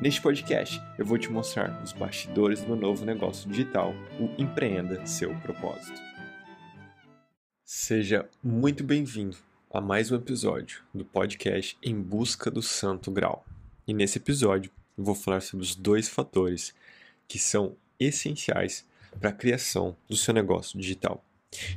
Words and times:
Neste 0.00 0.22
podcast, 0.22 0.80
eu 0.96 1.04
vou 1.04 1.18
te 1.18 1.28
mostrar 1.28 1.82
os 1.82 1.92
bastidores 1.92 2.62
do 2.62 2.76
novo 2.76 3.04
negócio 3.04 3.50
digital, 3.50 3.92
o 4.20 4.30
Empreenda 4.40 5.04
Seu 5.04 5.34
Propósito. 5.40 6.00
Seja 7.64 8.28
muito 8.40 8.84
bem-vindo 8.84 9.36
a 9.68 9.80
mais 9.80 10.12
um 10.12 10.14
episódio 10.14 10.84
do 10.94 11.04
podcast 11.04 11.76
Em 11.82 12.00
Busca 12.00 12.48
do 12.48 12.62
Santo 12.62 13.10
Grau. 13.10 13.44
E 13.88 13.92
nesse 13.92 14.18
episódio, 14.18 14.70
eu 14.96 15.02
vou 15.02 15.16
falar 15.16 15.40
sobre 15.40 15.64
os 15.64 15.74
dois 15.74 16.08
fatores 16.08 16.72
que 17.26 17.38
são 17.38 17.74
essenciais 17.98 18.86
para 19.18 19.30
a 19.30 19.32
criação 19.32 19.96
do 20.08 20.16
seu 20.16 20.32
negócio 20.32 20.78
digital. 20.78 21.24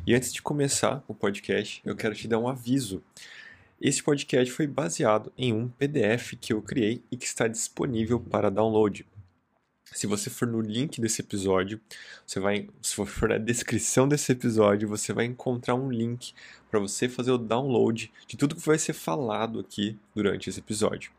E 0.05 0.13
antes 0.13 0.31
de 0.31 0.43
começar 0.43 1.03
o 1.07 1.15
podcast, 1.15 1.81
eu 1.84 1.95
quero 1.95 2.13
te 2.13 2.27
dar 2.27 2.38
um 2.38 2.48
aviso 2.48 3.03
esse 3.81 4.03
podcast 4.03 4.53
foi 4.53 4.67
baseado 4.67 5.34
em 5.35 5.52
um 5.52 5.67
PDF 5.67 6.35
que 6.40 6.53
eu 6.53 6.62
criei 6.62 7.03
e 7.12 7.17
que 7.17 7.26
está 7.26 7.48
disponível 7.48 8.20
para 8.20 8.52
download. 8.52 9.07
Se 9.85 10.05
você 10.05 10.30
for 10.30 10.48
no 10.48 10.62
link 10.62 11.02
desse 11.02 11.21
episódio, 11.21 11.81
você 12.26 12.40
vai, 12.40 12.70
se 12.81 12.95
for 12.95 13.27
na 13.27 13.40
descrição 13.40 14.07
desse 14.07 14.31
episódio, 14.31 14.88
você 14.88 15.12
vai 15.12 15.26
encontrar 15.26 15.73
um 15.73 15.91
link 15.91 16.34
para 16.70 16.80
você 16.80 17.09
fazer 17.09 17.32
o 17.32 17.40
download 17.40 18.12
de 18.27 18.37
tudo 18.37 18.55
que 18.55 18.65
vai 18.65 18.77
ser 18.77 18.93
falado 18.93 19.59
aqui 19.59 19.98
durante 20.15 20.48
esse 20.48 20.59
episódio. 20.59 21.12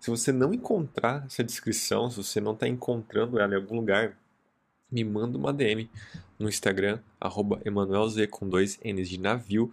Se 0.00 0.10
você 0.10 0.32
não 0.32 0.52
encontrar 0.52 1.24
essa 1.26 1.44
descrição, 1.44 2.10
se 2.10 2.16
você 2.16 2.40
não 2.40 2.52
está 2.52 2.66
encontrando 2.66 3.38
ela 3.38 3.52
em 3.54 3.56
algum 3.56 3.76
lugar, 3.76 4.18
me 4.90 5.04
manda 5.04 5.38
uma 5.38 5.52
DM 5.52 5.88
no 6.38 6.48
Instagram, 6.48 6.98
arroba 7.20 7.62
com 8.30 8.48
dois 8.48 8.80
N's 8.84 9.08
de 9.08 9.18
navio, 9.18 9.72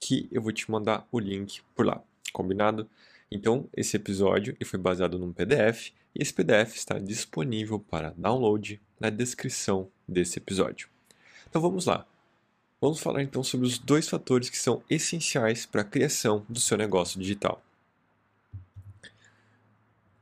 que 0.00 0.28
eu 0.30 0.42
vou 0.42 0.52
te 0.52 0.70
mandar 0.70 1.06
o 1.10 1.18
link 1.18 1.62
por 1.74 1.86
lá, 1.86 2.02
combinado? 2.32 2.88
Então, 3.30 3.68
esse 3.76 3.96
episódio 3.96 4.56
foi 4.64 4.78
baseado 4.78 5.18
num 5.18 5.32
PDF 5.32 5.92
e 6.14 6.22
esse 6.22 6.32
PDF 6.32 6.76
está 6.76 6.98
disponível 6.98 7.78
para 7.78 8.14
download 8.16 8.80
na 9.00 9.10
descrição 9.10 9.88
desse 10.06 10.38
episódio. 10.38 10.88
Então 11.48 11.60
vamos 11.60 11.86
lá. 11.86 12.06
Vamos 12.80 13.00
falar 13.00 13.22
então 13.22 13.42
sobre 13.42 13.66
os 13.66 13.78
dois 13.78 14.08
fatores 14.08 14.48
que 14.50 14.58
são 14.58 14.82
essenciais 14.88 15.66
para 15.66 15.80
a 15.80 15.84
criação 15.84 16.44
do 16.48 16.60
seu 16.60 16.76
negócio 16.76 17.18
digital. 17.20 17.62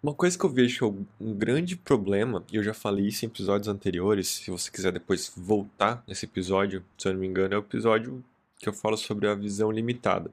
Uma 0.03 0.15
coisa 0.15 0.39
que 0.39 0.45
eu 0.45 0.51
vejo 0.51 0.79
que 0.79 0.85
é 0.85 1.05
um 1.21 1.35
grande 1.35 1.77
problema, 1.77 2.45
e 2.53 2.57
eu 2.57 2.63
já 2.63 2.75
falei 2.75 3.07
isso 3.07 3.25
em 3.25 3.29
episódios 3.29 3.69
anteriores, 3.69 4.29
se 4.29 4.51
você 4.51 4.71
quiser 4.71 4.93
depois 4.93 5.33
voltar 5.35 6.05
nesse 6.07 6.27
episódio, 6.27 6.85
se 6.99 7.09
eu 7.09 7.15
não 7.15 7.21
me 7.21 7.27
engano, 7.27 7.55
é 7.55 7.57
o 7.57 7.61
episódio 7.61 8.23
que 8.65 8.69
eu 8.71 8.73
falo 8.73 8.97
sobre 8.97 9.29
a 9.29 9.35
visão 9.35 9.71
limitada. 9.71 10.31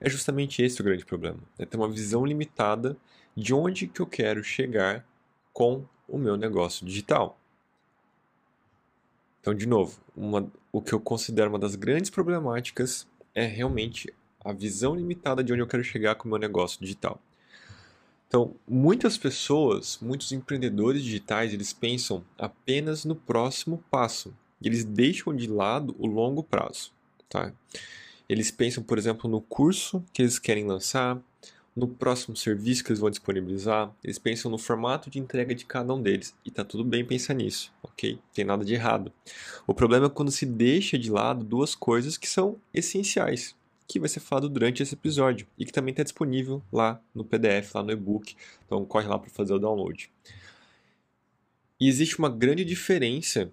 É 0.00 0.08
justamente 0.08 0.62
esse 0.62 0.80
o 0.80 0.84
grande 0.84 1.04
problema. 1.04 1.38
É 1.58 1.66
ter 1.66 1.76
uma 1.76 1.90
visão 1.90 2.24
limitada 2.24 2.96
de 3.36 3.52
onde 3.52 3.86
que 3.86 4.00
eu 4.00 4.06
quero 4.06 4.42
chegar 4.42 5.06
com 5.52 5.84
o 6.08 6.16
meu 6.16 6.38
negócio 6.38 6.86
digital. 6.86 7.38
Então, 9.40 9.54
de 9.54 9.66
novo, 9.66 10.00
uma, 10.16 10.50
o 10.72 10.80
que 10.80 10.94
eu 10.94 11.00
considero 11.00 11.50
uma 11.50 11.58
das 11.58 11.76
grandes 11.76 12.08
problemáticas 12.08 13.06
é 13.34 13.44
realmente 13.44 14.12
a 14.42 14.54
visão 14.54 14.94
limitada 14.94 15.44
de 15.44 15.52
onde 15.52 15.60
eu 15.60 15.66
quero 15.66 15.84
chegar 15.84 16.14
com 16.14 16.26
o 16.26 16.30
meu 16.30 16.38
negócio 16.38 16.80
digital. 16.80 17.20
Então, 18.26 18.54
muitas 18.66 19.18
pessoas, 19.18 19.98
muitos 20.00 20.32
empreendedores 20.32 21.02
digitais, 21.02 21.52
eles 21.52 21.74
pensam 21.74 22.24
apenas 22.38 23.04
no 23.04 23.14
próximo 23.14 23.84
passo. 23.90 24.34
Eles 24.62 24.82
deixam 24.82 25.34
de 25.34 25.46
lado 25.46 25.94
o 25.98 26.06
longo 26.06 26.42
prazo. 26.42 26.92
Tá? 27.30 27.52
Eles 28.28 28.50
pensam, 28.50 28.82
por 28.82 28.98
exemplo, 28.98 29.30
no 29.30 29.40
curso 29.40 30.04
que 30.12 30.20
eles 30.20 30.38
querem 30.38 30.66
lançar, 30.66 31.18
no 31.74 31.86
próximo 31.86 32.36
serviço 32.36 32.84
que 32.84 32.90
eles 32.90 33.00
vão 33.00 33.08
disponibilizar, 33.08 33.90
eles 34.04 34.18
pensam 34.18 34.50
no 34.50 34.58
formato 34.58 35.08
de 35.08 35.18
entrega 35.18 35.54
de 35.54 35.64
cada 35.64 35.94
um 35.94 36.02
deles. 36.02 36.34
E 36.44 36.50
tá 36.50 36.64
tudo 36.64 36.84
bem 36.84 37.04
pensar 37.04 37.34
nisso, 37.34 37.72
ok? 37.82 38.14
Não 38.14 38.20
tem 38.34 38.44
nada 38.44 38.64
de 38.64 38.74
errado. 38.74 39.12
O 39.66 39.72
problema 39.72 40.06
é 40.06 40.10
quando 40.10 40.30
se 40.30 40.44
deixa 40.44 40.98
de 40.98 41.10
lado 41.10 41.44
duas 41.44 41.74
coisas 41.74 42.18
que 42.18 42.28
são 42.28 42.60
essenciais, 42.74 43.56
que 43.86 44.00
vai 44.00 44.08
ser 44.08 44.20
falado 44.20 44.48
durante 44.48 44.82
esse 44.82 44.94
episódio 44.94 45.46
e 45.56 45.64
que 45.64 45.72
também 45.72 45.92
está 45.92 46.02
disponível 46.02 46.62
lá 46.72 47.00
no 47.14 47.24
PDF, 47.24 47.74
lá 47.74 47.82
no 47.82 47.92
e-book. 47.92 48.36
Então 48.66 48.84
corre 48.84 49.06
lá 49.06 49.18
para 49.18 49.30
fazer 49.30 49.54
o 49.54 49.58
download. 49.58 50.10
E 51.80 51.88
existe 51.88 52.18
uma 52.18 52.28
grande 52.28 52.64
diferença 52.64 53.50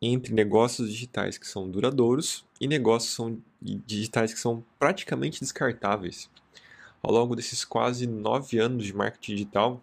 entre 0.00 0.32
negócios 0.32 0.90
digitais 0.90 1.36
que 1.36 1.46
são 1.46 1.68
duradouros 1.68 2.44
e 2.60 2.66
negócios 2.68 3.12
são 3.12 3.40
digitais 3.60 4.32
que 4.32 4.40
são 4.40 4.64
praticamente 4.78 5.40
descartáveis. 5.40 6.30
Ao 7.02 7.12
longo 7.12 7.34
desses 7.34 7.64
quase 7.64 8.06
nove 8.06 8.58
anos 8.58 8.84
de 8.84 8.92
marketing 8.92 9.32
digital, 9.32 9.82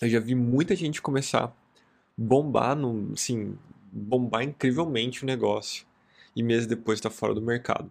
eu 0.00 0.08
já 0.08 0.20
vi 0.20 0.34
muita 0.34 0.74
gente 0.74 1.00
começar 1.00 1.54
bombar, 2.16 2.76
no, 2.76 3.12
assim, 3.12 3.58
bombar 3.92 4.42
incrivelmente 4.42 5.22
o 5.22 5.26
negócio 5.26 5.86
e 6.34 6.42
meses 6.42 6.66
depois 6.66 6.98
está 6.98 7.10
fora 7.10 7.34
do 7.34 7.42
mercado. 7.42 7.90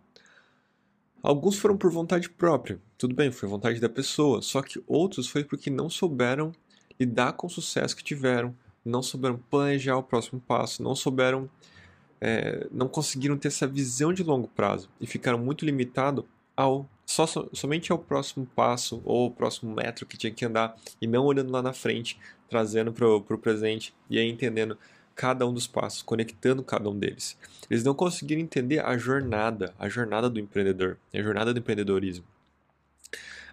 Alguns 1.21 1.57
foram 1.57 1.77
por 1.77 1.89
vontade 1.89 2.29
própria, 2.29 2.81
tudo 2.97 3.15
bem, 3.15 3.31
foi 3.31 3.47
vontade 3.47 3.79
da 3.79 3.87
pessoa, 3.87 4.41
só 4.41 4.61
que 4.61 4.83
outros 4.85 5.27
foi 5.27 5.43
porque 5.43 5.69
não 5.69 5.89
souberam 5.89 6.51
lidar 6.99 7.33
com 7.33 7.47
o 7.47 7.49
sucesso 7.49 7.95
que 7.95 8.03
tiveram, 8.03 8.53
não 8.85 9.01
souberam 9.01 9.37
planejar 9.49 9.97
o 9.97 10.03
próximo 10.03 10.41
passo, 10.41 10.83
não 10.83 10.95
souberam, 10.95 11.49
é, 12.19 12.67
não 12.71 12.87
conseguiram 12.87 13.37
ter 13.37 13.49
essa 13.49 13.67
visão 13.67 14.13
de 14.13 14.23
longo 14.23 14.47
prazo 14.47 14.89
e 14.99 15.07
ficaram 15.07 15.37
muito 15.37 15.65
limitados 15.65 16.25
ao 16.55 16.87
só, 17.05 17.25
somente 17.53 17.91
ao 17.91 17.99
próximo 17.99 18.45
passo 18.55 19.01
ou 19.03 19.25
ao 19.25 19.31
próximo 19.31 19.73
metro 19.73 20.05
que 20.05 20.17
tinha 20.17 20.33
que 20.33 20.45
andar 20.45 20.75
e 21.01 21.07
não 21.07 21.25
olhando 21.25 21.51
lá 21.51 21.61
na 21.61 21.73
frente, 21.73 22.19
trazendo 22.49 22.93
para 22.93 23.07
o 23.07 23.37
presente 23.37 23.93
e 24.09 24.17
aí 24.17 24.29
entendendo 24.29 24.77
cada 25.15 25.45
um 25.45 25.53
dos 25.53 25.67
passos, 25.67 26.01
conectando 26.01 26.63
cada 26.63 26.89
um 26.89 26.97
deles. 26.97 27.37
Eles 27.69 27.83
não 27.83 27.93
conseguiram 27.93 28.41
entender 28.41 28.83
a 28.83 28.97
jornada, 28.97 29.73
a 29.77 29.87
jornada 29.87 30.29
do 30.29 30.39
empreendedor, 30.39 30.97
a 31.13 31.21
jornada 31.21 31.53
do 31.53 31.59
empreendedorismo. 31.59 32.25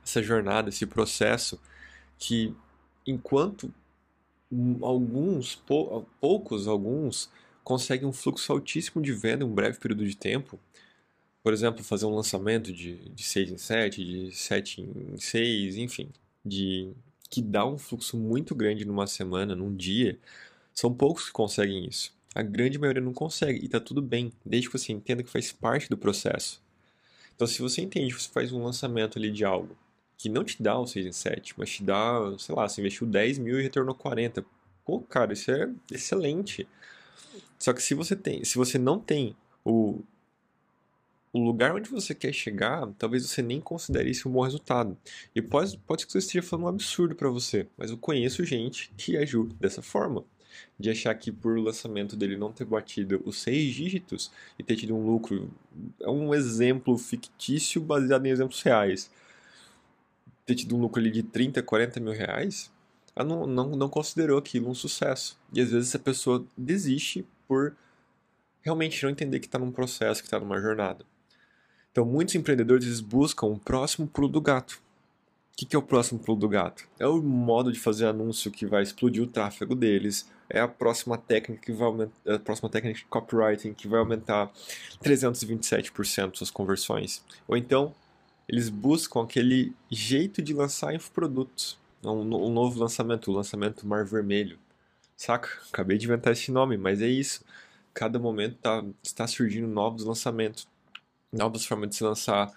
Essa 0.02 0.22
jornada, 0.22 0.70
esse 0.70 0.86
processo 0.86 1.60
que 2.18 2.54
enquanto 3.06 3.72
alguns, 4.82 5.54
pou, 5.54 6.06
poucos, 6.20 6.66
alguns, 6.66 7.30
conseguem 7.62 8.08
um 8.08 8.12
fluxo 8.12 8.52
altíssimo 8.52 9.02
de 9.02 9.12
venda 9.12 9.44
em 9.44 9.46
um 9.46 9.54
breve 9.54 9.78
período 9.78 10.06
de 10.06 10.16
tempo. 10.16 10.58
Por 11.42 11.52
exemplo, 11.52 11.82
fazer 11.82 12.06
um 12.06 12.14
lançamento 12.14 12.72
de, 12.72 13.08
de 13.10 13.22
6 13.22 13.52
em 13.52 13.56
7, 13.56 14.04
de 14.04 14.32
7 14.32 14.82
em 14.82 15.16
6, 15.16 15.76
enfim, 15.76 16.10
de 16.44 16.92
que 17.30 17.40
dá 17.40 17.64
um 17.64 17.78
fluxo 17.78 18.16
muito 18.16 18.54
grande 18.54 18.84
numa 18.84 19.06
semana, 19.06 19.54
num 19.54 19.74
dia. 19.74 20.18
São 20.74 20.92
poucos 20.92 21.26
que 21.26 21.32
conseguem 21.32 21.86
isso. 21.86 22.12
A 22.34 22.42
grande 22.42 22.78
maioria 22.78 23.02
não 23.02 23.12
consegue, 23.12 23.60
e 23.60 23.66
está 23.66 23.80
tudo 23.80 24.02
bem, 24.02 24.32
desde 24.44 24.68
que 24.68 24.78
você 24.78 24.92
entenda 24.92 25.22
que 25.22 25.30
faz 25.30 25.50
parte 25.52 25.88
do 25.88 25.96
processo. 25.96 26.62
Então, 27.34 27.46
se 27.46 27.62
você 27.62 27.80
entende 27.80 28.12
você 28.12 28.28
faz 28.28 28.52
um 28.52 28.62
lançamento 28.62 29.18
ali 29.18 29.30
de 29.30 29.44
algo, 29.44 29.76
que 30.20 30.28
não 30.28 30.44
te 30.44 30.62
dá 30.62 30.78
o 30.78 30.86
6 30.86 31.06
em 31.06 31.12
7, 31.12 31.54
mas 31.56 31.70
te 31.70 31.82
dá, 31.82 32.20
sei 32.38 32.54
lá, 32.54 32.68
você 32.68 32.82
investiu 32.82 33.06
10 33.06 33.38
mil 33.38 33.58
e 33.58 33.62
retornou 33.62 33.94
40. 33.94 34.44
Pô, 34.84 35.00
cara, 35.00 35.32
isso 35.32 35.50
é 35.50 35.70
excelente. 35.90 36.68
Só 37.58 37.72
que 37.72 37.82
se 37.82 37.94
você 37.94 38.14
tem, 38.14 38.44
se 38.44 38.58
você 38.58 38.78
não 38.78 39.00
tem 39.00 39.34
o, 39.64 40.02
o 41.32 41.42
lugar 41.42 41.74
onde 41.74 41.88
você 41.88 42.14
quer 42.14 42.34
chegar, 42.34 42.86
talvez 42.98 43.26
você 43.26 43.40
nem 43.40 43.62
considere 43.62 44.10
isso 44.10 44.28
um 44.28 44.32
bom 44.32 44.42
resultado. 44.42 44.94
E 45.34 45.40
pode, 45.40 45.78
pode 45.78 46.04
que 46.04 46.12
você 46.12 46.18
esteja 46.18 46.46
falando 46.46 46.66
um 46.66 46.68
absurdo 46.68 47.14
para 47.14 47.30
você, 47.30 47.66
mas 47.78 47.90
eu 47.90 47.96
conheço 47.96 48.44
gente 48.44 48.92
que 48.98 49.16
ajuda 49.16 49.54
dessa 49.58 49.80
forma. 49.80 50.22
De 50.78 50.90
achar 50.90 51.14
que 51.14 51.32
por 51.32 51.56
o 51.56 51.62
lançamento 51.62 52.14
dele 52.14 52.36
não 52.36 52.52
ter 52.52 52.66
batido 52.66 53.22
os 53.24 53.40
seis 53.40 53.74
dígitos 53.74 54.30
e 54.58 54.62
ter 54.62 54.76
tido 54.76 54.94
um 54.94 55.06
lucro. 55.06 55.50
É 55.98 56.10
um 56.10 56.34
exemplo 56.34 56.98
fictício 56.98 57.80
baseado 57.80 58.26
em 58.26 58.30
exemplos 58.30 58.60
reais 58.60 59.10
ter 60.50 60.56
tido 60.56 60.76
um 60.76 60.80
lucro 60.80 61.00
ali 61.00 61.10
de 61.10 61.22
30, 61.22 61.62
40 61.62 62.00
mil 62.00 62.12
reais, 62.12 62.70
ela 63.14 63.28
não, 63.28 63.46
não, 63.46 63.70
não 63.70 63.88
considerou 63.88 64.38
aquilo 64.38 64.68
um 64.68 64.74
sucesso. 64.74 65.38
E 65.52 65.60
às 65.60 65.70
vezes 65.70 65.88
essa 65.88 65.98
pessoa 65.98 66.44
desiste 66.56 67.26
por 67.46 67.74
realmente 68.62 69.02
não 69.02 69.10
entender 69.10 69.40
que 69.40 69.46
está 69.46 69.58
num 69.58 69.70
processo, 69.70 70.20
que 70.20 70.26
está 70.26 70.38
numa 70.40 70.60
jornada. 70.60 71.04
Então 71.92 72.04
muitos 72.04 72.34
empreendedores 72.34 73.00
buscam 73.00 73.46
o 73.46 73.58
próximo 73.58 74.06
pulo 74.06 74.28
do 74.28 74.40
gato, 74.40 74.80
que, 75.60 75.66
que 75.66 75.76
é 75.76 75.78
o 75.78 75.82
próximo 75.82 76.18
pulo 76.18 76.38
do 76.38 76.48
gato? 76.48 76.88
É 76.98 77.06
o 77.06 77.20
modo 77.20 77.70
de 77.70 77.78
fazer 77.78 78.06
anúncio 78.06 78.50
que 78.50 78.64
vai 78.64 78.82
explodir 78.82 79.22
o 79.22 79.26
tráfego 79.26 79.74
deles, 79.74 80.26
é 80.48 80.58
a 80.58 80.66
próxima 80.66 81.18
técnica 81.18 81.60
que 81.60 81.72
vai 81.72 81.86
aumentar, 81.86 82.12
é 82.24 82.34
a 82.34 82.38
próxima 82.38 82.70
técnica 82.70 82.98
de 82.98 83.04
copywriting 83.04 83.74
que 83.74 83.86
vai 83.86 84.00
aumentar 84.00 84.50
327% 85.04 86.36
suas 86.36 86.50
conversões. 86.50 87.22
Ou 87.46 87.58
então, 87.58 87.94
eles 88.50 88.68
buscam 88.68 89.22
aquele 89.22 89.72
jeito 89.88 90.42
de 90.42 90.52
lançar 90.52 90.92
infoprodutos, 90.92 91.78
um, 92.02 92.10
um 92.10 92.52
novo 92.52 92.80
lançamento, 92.80 93.30
o 93.30 93.34
lançamento 93.34 93.86
Mar 93.86 94.04
Vermelho. 94.04 94.58
Saca? 95.16 95.48
Acabei 95.68 95.96
de 95.96 96.06
inventar 96.06 96.32
esse 96.32 96.50
nome, 96.50 96.76
mas 96.76 97.00
é 97.00 97.06
isso. 97.06 97.44
Cada 97.94 98.18
momento 98.18 98.56
tá, 98.56 98.84
está 99.04 99.24
surgindo 99.28 99.68
novos 99.68 100.04
lançamentos, 100.04 100.66
novas 101.32 101.64
formas 101.64 101.90
de 101.90 101.94
se 101.94 102.02
lançar, 102.02 102.52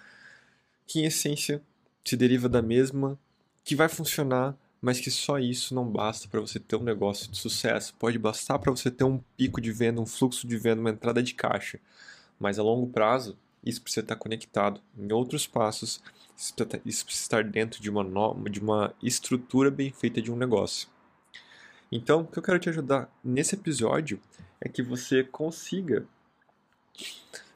que 0.84 0.98
em 0.98 1.04
essência 1.04 1.62
se 2.04 2.16
deriva 2.16 2.48
da 2.48 2.60
mesma, 2.60 3.16
que 3.62 3.76
vai 3.76 3.88
funcionar 3.88 4.56
mas 4.82 5.00
que 5.00 5.10
só 5.10 5.38
isso 5.38 5.74
não 5.74 5.88
basta 5.88 6.28
para 6.28 6.40
você 6.40 6.60
ter 6.60 6.76
um 6.76 6.82
negócio 6.82 7.30
de 7.30 7.38
sucesso. 7.38 7.94
Pode 7.98 8.18
bastar 8.18 8.58
para 8.58 8.70
você 8.70 8.90
ter 8.90 9.04
um 9.04 9.18
pico 9.34 9.58
de 9.58 9.72
venda, 9.72 9.98
um 9.98 10.04
fluxo 10.04 10.46
de 10.46 10.58
venda, 10.58 10.78
uma 10.78 10.90
entrada 10.90 11.22
de 11.22 11.32
caixa. 11.32 11.80
Mas 12.38 12.58
a 12.58 12.62
longo 12.62 12.88
prazo, 12.88 13.34
isso 13.64 13.80
precisa 13.80 14.02
estar 14.02 14.16
conectado 14.16 14.80
em 14.96 15.12
outros 15.12 15.46
passos, 15.46 16.02
isso 16.36 17.04
precisa 17.04 17.24
estar 17.24 17.44
dentro 17.44 17.80
de 17.80 17.88
uma, 17.88 18.04
norma, 18.04 18.50
de 18.50 18.60
uma 18.60 18.94
estrutura 19.02 19.70
bem 19.70 19.90
feita 19.90 20.20
de 20.20 20.30
um 20.30 20.36
negócio. 20.36 20.88
Então, 21.90 22.22
o 22.22 22.26
que 22.26 22.38
eu 22.38 22.42
quero 22.42 22.58
te 22.58 22.68
ajudar 22.68 23.10
nesse 23.22 23.54
episódio 23.54 24.20
é 24.60 24.68
que 24.68 24.82
você 24.82 25.22
consiga 25.22 26.06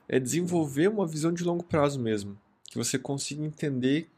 é 0.08 0.18
desenvolver 0.18 0.88
uma 0.88 1.06
visão 1.06 1.32
de 1.32 1.44
longo 1.44 1.62
prazo 1.62 2.00
mesmo, 2.00 2.38
que 2.64 2.78
você 2.78 2.98
consiga 2.98 3.44
entender 3.44 4.08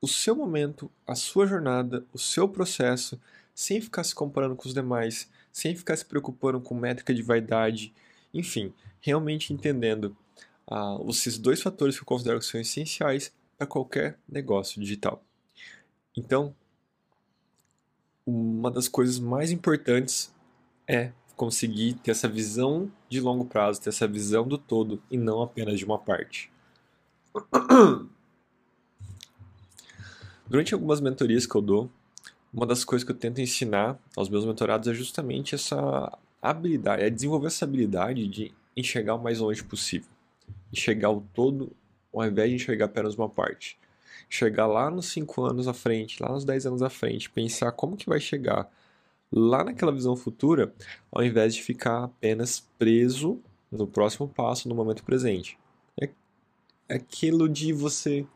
o 0.00 0.08
seu 0.08 0.34
momento, 0.34 0.90
a 1.06 1.14
sua 1.14 1.46
jornada, 1.46 2.04
o 2.12 2.18
seu 2.18 2.48
processo, 2.48 3.20
sem 3.54 3.80
ficar 3.80 4.02
se 4.02 4.14
comparando 4.14 4.56
com 4.56 4.66
os 4.66 4.74
demais, 4.74 5.28
sem 5.52 5.76
ficar 5.76 5.96
se 5.96 6.04
preocupando 6.04 6.60
com 6.60 6.74
métrica 6.74 7.14
de 7.14 7.22
vaidade, 7.22 7.92
enfim, 8.32 8.72
realmente 9.00 9.52
entendendo 9.52 10.16
uh, 10.70 11.10
esses 11.10 11.36
dois 11.38 11.60
fatores 11.60 11.96
que 11.96 12.02
eu 12.02 12.06
considero 12.06 12.38
que 12.38 12.44
são 12.46 12.60
essenciais 12.60 13.32
para 13.58 13.66
qualquer 13.66 14.18
negócio 14.28 14.80
digital. 14.80 15.22
Então, 16.16 16.54
uma 18.26 18.70
das 18.70 18.88
coisas 18.88 19.18
mais 19.18 19.50
importantes 19.50 20.32
é 20.86 21.12
conseguir 21.36 21.94
ter 21.94 22.10
essa 22.10 22.28
visão 22.28 22.90
de 23.08 23.20
longo 23.20 23.44
prazo, 23.44 23.80
ter 23.80 23.88
essa 23.88 24.06
visão 24.06 24.46
do 24.46 24.58
todo 24.58 25.02
e 25.10 25.16
não 25.16 25.42
apenas 25.42 25.78
de 25.78 25.84
uma 25.84 25.98
parte. 25.98 26.50
Durante 30.46 30.74
algumas 30.74 31.00
mentorias 31.00 31.46
que 31.46 31.54
eu 31.54 31.62
dou, 31.62 31.90
uma 32.52 32.66
das 32.66 32.84
coisas 32.84 33.04
que 33.04 33.12
eu 33.12 33.16
tento 33.16 33.40
ensinar 33.40 33.98
aos 34.16 34.28
meus 34.28 34.44
mentorados 34.44 34.88
é 34.88 34.94
justamente 34.94 35.54
essa 35.54 36.18
habilidade, 36.42 37.02
é 37.02 37.10
desenvolver 37.10 37.46
essa 37.46 37.64
habilidade 37.64 38.26
de 38.26 38.52
enxergar 38.76 39.14
o 39.14 39.22
mais 39.22 39.38
longe 39.38 39.62
possível. 39.62 40.08
Enxergar 40.72 41.10
o 41.10 41.20
todo 41.32 41.72
ao 42.12 42.26
invés 42.26 42.50
de 42.50 42.56
enxergar 42.56 42.86
apenas 42.86 43.14
uma 43.14 43.28
parte. 43.28 43.78
Chegar 44.28 44.66
lá 44.66 44.90
nos 44.90 45.06
5 45.06 45.44
anos 45.44 45.68
à 45.68 45.72
frente, 45.72 46.22
lá 46.22 46.30
nos 46.30 46.44
10 46.44 46.66
anos 46.66 46.82
à 46.82 46.90
frente, 46.90 47.30
pensar 47.30 47.72
como 47.72 47.96
que 47.96 48.08
vai 48.08 48.20
chegar 48.20 48.70
lá 49.32 49.64
naquela 49.64 49.92
visão 49.92 50.16
futura, 50.16 50.72
ao 51.10 51.24
invés 51.24 51.54
de 51.54 51.62
ficar 51.62 52.04
apenas 52.04 52.60
preso 52.78 53.40
no 53.70 53.86
próximo 53.86 54.28
passo, 54.28 54.68
no 54.68 54.74
momento 54.74 55.04
presente. 55.04 55.58
É 56.00 56.10
aquilo 56.88 57.48
de 57.48 57.72
você 57.72 58.26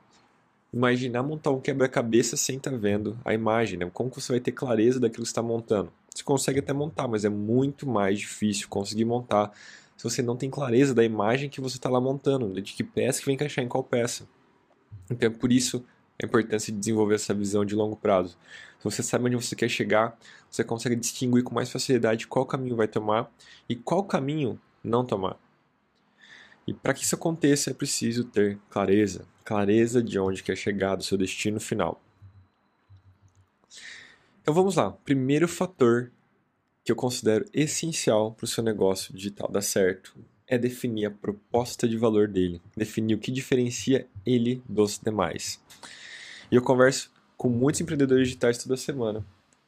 imaginar 0.73 1.25
montar 1.25 1.51
um 1.51 1.61
quebra-cabeça 1.61 2.37
sem 2.37 2.57
estar 2.57 2.71
tá 2.71 2.77
vendo 2.77 3.19
a 3.25 3.35
imagem, 3.35 3.79
né? 3.79 3.91
Como 3.93 4.11
você 4.11 4.33
vai 4.33 4.41
ter 4.41 4.53
clareza 4.53 5.01
daquilo 5.01 5.23
que 5.25 5.29
está 5.29 5.43
montando? 5.43 5.93
Você 6.15 6.23
consegue 6.23 6.61
até 6.61 6.73
montar, 6.73 7.09
mas 7.09 7.25
é 7.25 7.29
muito 7.29 7.89
mais 7.89 8.21
difícil 8.21 8.69
conseguir 8.69 9.05
montar 9.05 9.53
se 9.97 10.05
você 10.05 10.23
não 10.23 10.37
tem 10.37 10.51
clareza 10.51 10.95
da 10.95 11.05
imagem 11.05 11.49
que 11.49 11.61
você 11.61 11.77
está 11.77 11.89
lá 11.89 12.01
montando, 12.01 12.61
de 12.61 12.73
que 12.73 12.85
peça 12.85 13.21
que 13.21 13.27
vai 13.27 13.35
encaixar 13.35 13.65
em 13.65 13.69
qual 13.69 13.83
peça. 13.83 14.27
Então, 15.11 15.31
por 15.33 15.53
isso 15.53 15.85
a 16.23 16.27
importância 16.27 16.73
de 16.73 16.79
desenvolver 16.79 17.17
essa 17.17 17.35
visão 17.35 17.65
de 17.65 17.75
longo 17.75 17.97
prazo. 17.97 18.39
Se 18.79 18.85
você 18.85 19.03
sabe 19.03 19.27
onde 19.27 19.37
você 19.37 19.57
quer 19.57 19.69
chegar, 19.69 20.17
você 20.51 20.63
consegue 20.63 20.95
distinguir 20.95 21.43
com 21.43 21.55
mais 21.55 21.71
facilidade 21.71 22.27
qual 22.27 22.47
caminho 22.47 22.77
vai 22.77 22.87
tomar 22.87 23.31
e 23.69 23.75
qual 23.75 24.05
caminho 24.05 24.61
não 24.83 25.05
tomar. 25.05 25.37
E 26.67 26.73
para 26.73 26.95
que 26.95 27.03
isso 27.03 27.15
aconteça 27.15 27.71
é 27.71 27.75
preciso 27.75 28.25
ter 28.25 28.59
clareza, 28.71 29.27
clareza 29.45 30.03
de 30.03 30.19
onde 30.19 30.43
quer 30.43 30.57
chegar, 30.57 30.97
do 30.97 31.03
seu 31.03 31.19
destino 31.19 31.61
final. 31.61 32.01
Então 34.41 34.55
vamos 34.55 34.77
lá. 34.77 34.91
Primeiro 34.91 35.49
fator 35.49 36.11
que 36.85 36.93
eu 36.93 36.97
considero 36.97 37.47
essencial 37.53 38.33
para 38.33 38.45
o 38.45 38.49
seu 38.49 38.63
negócio 38.63 39.15
digital 39.15 39.51
dar 39.51 39.63
certo 39.63 40.15
é 40.47 40.59
definir 40.59 41.07
a 41.07 41.11
proposta 41.11 41.89
de 41.89 41.97
valor 41.97 42.29
dele, 42.29 42.61
definir 42.77 43.15
o 43.15 43.19
que 43.19 43.33
diferencia 43.33 44.07
ele 44.27 44.63
dos 44.69 45.01
demais. 45.03 45.59
E 46.51 46.55
eu 46.55 46.63
converso 46.63 47.11
com 47.37 47.49
muitos 47.49 47.81
empreendedores 47.81 48.29
digitais 48.29 48.59
toda 48.59 48.77
semana. 48.77 49.25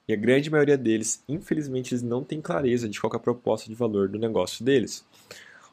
E 0.07 0.13
a 0.13 0.17
grande 0.17 0.51
maioria 0.51 0.79
deles, 0.79 1.23
infelizmente, 1.29 1.93
eles 1.93 2.03
não 2.03 2.23
têm 2.23 2.41
clareza 2.41 2.89
de 2.89 3.01
qual 3.01 3.13
é 3.13 3.17
a 3.17 3.21
proposta 3.21 3.69
de 3.69 3.75
valor 3.75 4.09
do 4.09 4.19
negócio 4.19 4.65
deles. 4.65 5.05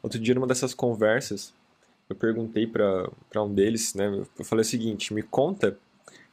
Outro 0.01 0.19
dia, 0.19 0.33
numa 0.33 0.47
dessas 0.47 0.73
conversas, 0.73 1.53
eu 2.09 2.15
perguntei 2.15 2.65
para 2.65 3.43
um 3.43 3.53
deles, 3.53 3.93
né? 3.93 4.07
Eu 4.37 4.45
falei 4.45 4.61
o 4.61 4.65
seguinte: 4.65 5.13
me 5.13 5.21
conta, 5.21 5.77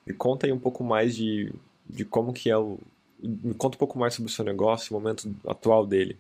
me 0.07 0.15
conta 0.15 0.47
aí 0.47 0.53
um 0.53 0.59
pouco 0.59 0.83
mais 0.83 1.15
de, 1.15 1.53
de 1.89 2.05
como 2.05 2.33
que 2.33 2.49
é 2.49 2.57
o. 2.57 2.79
Me 3.23 3.55
conta 3.55 3.77
um 3.77 3.79
pouco 3.79 3.99
mais 3.99 4.15
sobre 4.15 4.31
o 4.31 4.35
seu 4.35 4.45
negócio, 4.45 4.97
o 4.97 5.01
momento 5.01 5.35
atual 5.47 5.87
dele. 5.87 6.17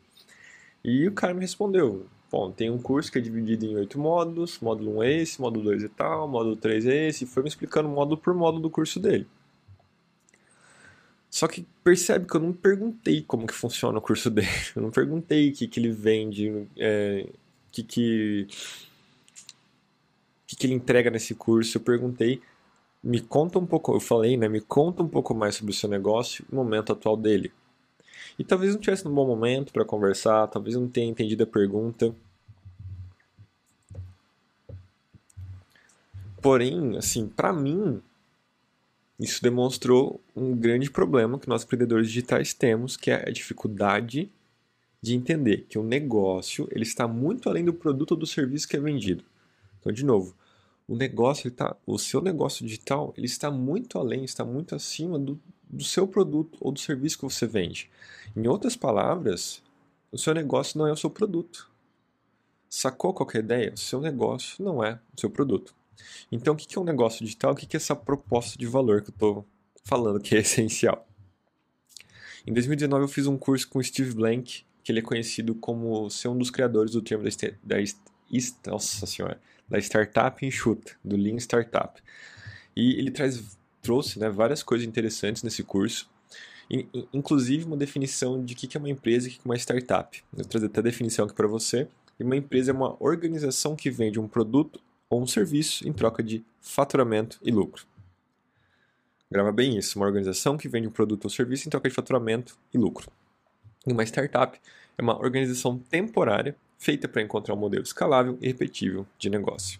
E 0.84 1.06
o 1.06 1.12
cara 1.12 1.34
me 1.34 1.40
respondeu: 1.40 2.06
Bom, 2.30 2.52
tem 2.52 2.70
um 2.70 2.78
curso 2.78 3.10
que 3.10 3.18
é 3.18 3.20
dividido 3.20 3.66
em 3.66 3.76
oito 3.76 3.98
módulos, 3.98 4.60
módulo 4.60 4.98
1 4.98 5.02
é 5.02 5.12
esse, 5.14 5.40
módulo 5.40 5.64
2 5.64 5.84
é 5.84 5.88
tal, 5.88 6.28
módulo 6.28 6.56
3 6.56 6.86
é 6.86 7.08
esse, 7.08 7.24
e 7.24 7.26
foi 7.26 7.42
me 7.42 7.48
explicando 7.48 7.88
módulo 7.88 8.16
por 8.16 8.32
módulo 8.34 8.62
do 8.62 8.70
curso 8.70 9.00
dele. 9.00 9.26
Só 11.28 11.48
que 11.48 11.66
percebe 11.82 12.26
que 12.26 12.34
eu 12.36 12.40
não 12.40 12.52
perguntei 12.52 13.22
como 13.22 13.46
que 13.46 13.54
funciona 13.54 13.98
o 13.98 14.02
curso 14.02 14.28
dele, 14.30 14.48
eu 14.76 14.82
não 14.82 14.90
perguntei 14.90 15.50
o 15.50 15.52
que, 15.52 15.66
que 15.66 15.80
ele 15.80 15.90
vende, 15.90 16.68
é, 16.76 17.26
que, 17.72 17.82
que, 17.82 18.46
que, 20.46 20.56
que 20.56 20.66
ele 20.66 20.74
entrega 20.74 21.10
nesse 21.10 21.34
curso. 21.34 21.78
Eu 21.78 21.82
perguntei, 21.82 22.40
me 23.02 23.20
conta 23.20 23.58
um 23.58 23.66
pouco, 23.66 23.94
eu 23.94 24.00
falei, 24.00 24.36
né? 24.36 24.48
Me 24.48 24.60
conta 24.60 25.02
um 25.02 25.08
pouco 25.08 25.34
mais 25.34 25.56
sobre 25.56 25.72
o 25.72 25.74
seu 25.74 25.88
negócio 25.88 26.44
e 26.48 26.52
o 26.52 26.56
momento 26.56 26.92
atual 26.92 27.16
dele. 27.16 27.52
E 28.38 28.44
talvez 28.44 28.74
não 28.74 28.80
tivesse 28.80 29.06
um 29.06 29.14
bom 29.14 29.26
momento 29.26 29.72
para 29.72 29.84
conversar, 29.84 30.46
talvez 30.48 30.76
não 30.76 30.88
tenha 30.88 31.10
entendido 31.10 31.42
a 31.42 31.46
pergunta. 31.46 32.14
Porém, 36.40 36.96
assim, 36.96 37.28
para 37.28 37.52
mim, 37.52 38.00
isso 39.18 39.42
demonstrou 39.42 40.20
um 40.34 40.56
grande 40.56 40.90
problema 40.90 41.38
que 41.38 41.48
nós 41.48 41.64
empreendedores 41.64 42.08
digitais 42.08 42.54
temos, 42.54 42.96
que 42.96 43.10
é 43.10 43.28
a 43.28 43.32
dificuldade 43.32 44.30
de 45.02 45.14
entender 45.14 45.66
que 45.68 45.78
o 45.78 45.82
negócio 45.82 46.68
ele 46.70 46.84
está 46.84 47.08
muito 47.08 47.48
além 47.48 47.64
do 47.64 47.72
produto 47.72 48.12
ou 48.12 48.16
do 48.16 48.26
serviço 48.26 48.68
que 48.68 48.76
é 48.76 48.80
vendido. 48.80 49.24
Então, 49.78 49.92
de 49.92 50.04
novo, 50.04 50.34
o 50.90 50.96
negócio, 50.96 51.46
ele 51.46 51.54
tá, 51.54 51.76
o 51.86 51.96
seu 52.00 52.20
negócio 52.20 52.66
digital, 52.66 53.14
ele 53.16 53.26
está 53.26 53.48
muito 53.48 53.96
além, 53.96 54.24
está 54.24 54.44
muito 54.44 54.74
acima 54.74 55.20
do, 55.20 55.40
do 55.68 55.84
seu 55.84 56.04
produto 56.08 56.58
ou 56.60 56.72
do 56.72 56.80
serviço 56.80 57.16
que 57.16 57.22
você 57.22 57.46
vende. 57.46 57.88
Em 58.36 58.48
outras 58.48 58.74
palavras, 58.74 59.62
o 60.10 60.18
seu 60.18 60.34
negócio 60.34 60.76
não 60.76 60.88
é 60.88 60.92
o 60.92 60.96
seu 60.96 61.08
produto. 61.08 61.70
Sacou 62.68 63.14
qualquer 63.14 63.38
ideia? 63.38 63.72
O 63.72 63.78
seu 63.78 64.00
negócio 64.00 64.64
não 64.64 64.82
é 64.82 64.98
o 65.16 65.20
seu 65.20 65.30
produto. 65.30 65.72
Então, 66.32 66.54
o 66.54 66.56
que 66.56 66.76
é 66.76 66.80
um 66.80 66.84
negócio 66.84 67.24
digital? 67.24 67.52
O 67.52 67.54
que 67.54 67.68
é 67.72 67.76
essa 67.76 67.94
proposta 67.94 68.58
de 68.58 68.66
valor 68.66 69.00
que 69.00 69.10
eu 69.10 69.14
estou 69.14 69.46
falando 69.84 70.20
que 70.20 70.34
é 70.34 70.40
essencial? 70.42 71.06
Em 72.44 72.52
2019, 72.52 73.04
eu 73.04 73.08
fiz 73.08 73.28
um 73.28 73.38
curso 73.38 73.68
com 73.68 73.78
o 73.78 73.84
Steve 73.84 74.12
Blank, 74.12 74.64
que 74.82 74.90
ele 74.90 74.98
é 74.98 75.02
conhecido 75.02 75.54
como 75.54 76.10
ser 76.10 76.26
um 76.26 76.36
dos 76.36 76.50
criadores 76.50 76.90
do 76.90 77.00
termo 77.00 77.22
da, 77.22 77.76
da, 77.76 78.72
nossa 78.72 79.06
senhora, 79.06 79.40
da 79.70 79.78
startup 79.78 80.44
enxuta, 80.44 80.92
do 81.04 81.16
Lean 81.16 81.36
Startup. 81.36 82.02
E 82.76 82.98
ele 82.98 83.10
traz, 83.10 83.56
trouxe 83.80 84.18
né, 84.18 84.28
várias 84.28 84.62
coisas 84.62 84.86
interessantes 84.86 85.42
nesse 85.42 85.62
curso, 85.62 86.10
inclusive 87.12 87.64
uma 87.64 87.76
definição 87.76 88.44
de 88.44 88.54
o 88.54 88.56
que 88.56 88.76
é 88.76 88.80
uma 88.80 88.90
empresa 88.90 89.28
e 89.28 89.30
o 89.30 89.34
que 89.34 89.40
é 89.40 89.44
uma 89.44 89.56
startup. 89.56 90.22
Eu 90.36 90.44
trazer 90.44 90.66
até 90.66 90.80
a 90.80 90.84
definição 90.84 91.24
aqui 91.24 91.34
para 91.34 91.48
você. 91.48 91.88
E 92.18 92.22
uma 92.22 92.36
empresa 92.36 92.70
é 92.70 92.74
uma 92.74 92.96
organização 93.02 93.74
que 93.74 93.90
vende 93.90 94.20
um 94.20 94.28
produto 94.28 94.80
ou 95.08 95.22
um 95.22 95.26
serviço 95.26 95.88
em 95.88 95.92
troca 95.92 96.22
de 96.22 96.44
faturamento 96.60 97.40
e 97.42 97.50
lucro. 97.50 97.86
Grava 99.30 99.50
bem 99.50 99.78
isso, 99.78 99.98
uma 99.98 100.06
organização 100.06 100.56
que 100.56 100.68
vende 100.68 100.86
um 100.86 100.90
produto 100.90 101.24
ou 101.24 101.30
serviço 101.30 101.66
em 101.66 101.70
troca 101.70 101.88
de 101.88 101.94
faturamento 101.94 102.58
e 102.74 102.78
lucro. 102.78 103.10
E 103.86 103.92
uma 103.92 104.04
startup 104.04 104.60
é 104.98 105.02
uma 105.02 105.18
organização 105.18 105.78
temporária 105.78 106.54
feita 106.80 107.06
para 107.06 107.20
encontrar 107.20 107.54
um 107.54 107.58
modelo 107.58 107.84
escalável 107.84 108.38
e 108.40 108.48
repetível 108.48 109.06
de 109.18 109.28
negócio. 109.28 109.78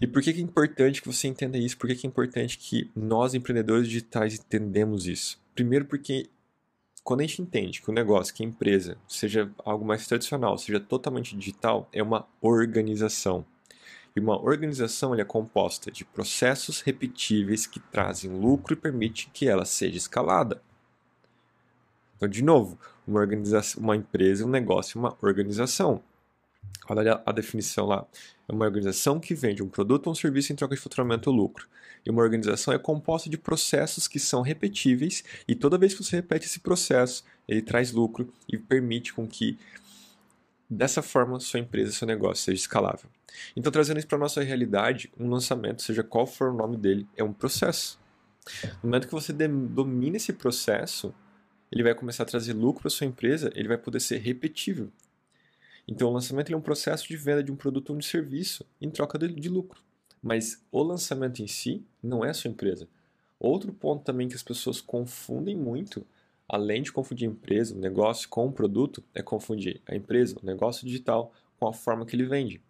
E 0.00 0.06
por 0.06 0.22
que, 0.22 0.30
é 0.30 0.38
importante 0.38 1.00
que 1.00 1.12
você 1.12 1.28
entenda 1.28 1.56
isso? 1.56 1.76
Por 1.76 1.86
que, 1.86 1.94
que 1.94 2.06
é 2.06 2.08
importante 2.08 2.58
que 2.58 2.90
nós, 2.96 3.34
empreendedores 3.34 3.86
digitais, 3.86 4.34
entendemos 4.34 5.06
isso? 5.06 5.38
Primeiro, 5.54 5.84
porque 5.84 6.28
quando 7.04 7.20
a 7.20 7.22
gente 7.22 7.42
entende 7.42 7.80
que 7.80 7.90
o 7.90 7.94
negócio, 7.94 8.34
que 8.34 8.42
a 8.42 8.46
empresa, 8.46 8.96
seja 9.06 9.50
algo 9.64 9.84
mais 9.84 10.06
tradicional, 10.06 10.58
seja 10.58 10.80
totalmente 10.80 11.36
digital, 11.36 11.88
é 11.92 12.02
uma 12.02 12.26
organização. 12.40 13.44
E 14.14 14.20
uma 14.20 14.42
organização 14.42 15.14
é 15.14 15.24
composta 15.24 15.90
de 15.90 16.06
processos 16.06 16.80
repetíveis 16.80 17.66
que 17.66 17.80
trazem 17.80 18.30
lucro 18.30 18.72
e 18.72 18.76
permite 18.76 19.30
que 19.32 19.46
ela 19.46 19.66
seja 19.66 19.98
escalada. 19.98 20.62
Então, 22.16 22.28
de 22.28 22.42
novo, 22.42 22.78
uma, 23.06 23.20
organização, 23.20 23.82
uma 23.82 23.96
empresa, 23.96 24.44
um 24.44 24.48
negócio, 24.48 24.98
uma 24.98 25.16
organização. 25.20 26.02
Olha 26.88 27.22
a 27.24 27.32
definição 27.32 27.86
lá. 27.86 28.06
É 28.48 28.52
uma 28.52 28.64
organização 28.64 29.18
que 29.18 29.34
vende 29.34 29.62
um 29.62 29.68
produto 29.68 30.06
ou 30.06 30.12
um 30.12 30.14
serviço 30.14 30.52
em 30.52 30.56
troca 30.56 30.74
de 30.74 30.80
faturamento 30.80 31.30
ou 31.30 31.36
lucro. 31.36 31.68
E 32.04 32.10
uma 32.10 32.22
organização 32.22 32.72
é 32.72 32.78
composta 32.78 33.28
de 33.28 33.36
processos 33.36 34.06
que 34.06 34.20
são 34.20 34.40
repetíveis 34.40 35.24
e 35.48 35.54
toda 35.54 35.78
vez 35.78 35.92
que 35.92 36.04
você 36.04 36.16
repete 36.16 36.46
esse 36.46 36.60
processo, 36.60 37.24
ele 37.48 37.60
traz 37.60 37.90
lucro 37.90 38.32
e 38.48 38.56
permite 38.56 39.12
com 39.12 39.26
que 39.26 39.58
dessa 40.70 41.02
forma 41.02 41.38
sua 41.40 41.60
empresa, 41.60 41.92
seu 41.92 42.06
negócio 42.06 42.44
seja 42.44 42.60
escalável. 42.60 43.10
Então, 43.56 43.70
trazendo 43.70 43.98
isso 43.98 44.06
para 44.06 44.16
a 44.16 44.20
nossa 44.20 44.42
realidade, 44.42 45.12
um 45.18 45.28
lançamento, 45.28 45.82
seja 45.82 46.02
qual 46.02 46.26
for 46.26 46.50
o 46.50 46.56
nome 46.56 46.76
dele, 46.76 47.06
é 47.16 47.24
um 47.24 47.32
processo. 47.32 47.98
No 48.82 48.90
momento 48.90 49.08
que 49.08 49.12
você 49.12 49.32
domina 49.32 50.16
esse 50.16 50.32
processo, 50.32 51.12
ele 51.76 51.82
vai 51.82 51.94
começar 51.94 52.22
a 52.22 52.26
trazer 52.26 52.54
lucro 52.54 52.80
para 52.80 52.90
sua 52.90 53.06
empresa, 53.06 53.52
ele 53.54 53.68
vai 53.68 53.76
poder 53.76 54.00
ser 54.00 54.16
repetível. 54.16 54.90
Então, 55.86 56.08
o 56.08 56.12
lançamento 56.12 56.50
é 56.50 56.56
um 56.56 56.60
processo 56.60 57.06
de 57.06 57.16
venda 57.16 57.42
de 57.42 57.52
um 57.52 57.56
produto 57.56 57.90
ou 57.90 57.96
um 57.96 58.02
serviço 58.02 58.64
em 58.80 58.90
troca 58.90 59.18
de, 59.18 59.28
de 59.28 59.48
lucro. 59.50 59.82
Mas 60.22 60.64
o 60.72 60.82
lançamento 60.82 61.42
em 61.42 61.46
si 61.46 61.84
não 62.02 62.24
é 62.24 62.30
a 62.30 62.34
sua 62.34 62.50
empresa. 62.50 62.88
Outro 63.38 63.72
ponto 63.74 64.02
também 64.02 64.26
que 64.26 64.34
as 64.34 64.42
pessoas 64.42 64.80
confundem 64.80 65.54
muito, 65.54 66.04
além 66.48 66.82
de 66.82 66.90
confundir 66.90 67.28
a 67.28 67.32
empresa, 67.32 67.74
o 67.74 67.78
negócio 67.78 68.26
com 68.30 68.46
o 68.46 68.52
produto, 68.52 69.04
é 69.14 69.22
confundir 69.22 69.82
a 69.86 69.94
empresa, 69.94 70.34
o 70.42 70.46
negócio 70.46 70.86
digital, 70.86 71.30
com 71.60 71.68
a 71.68 71.74
forma 71.74 72.06
que 72.06 72.16
ele 72.16 72.24
vende. 72.24 72.60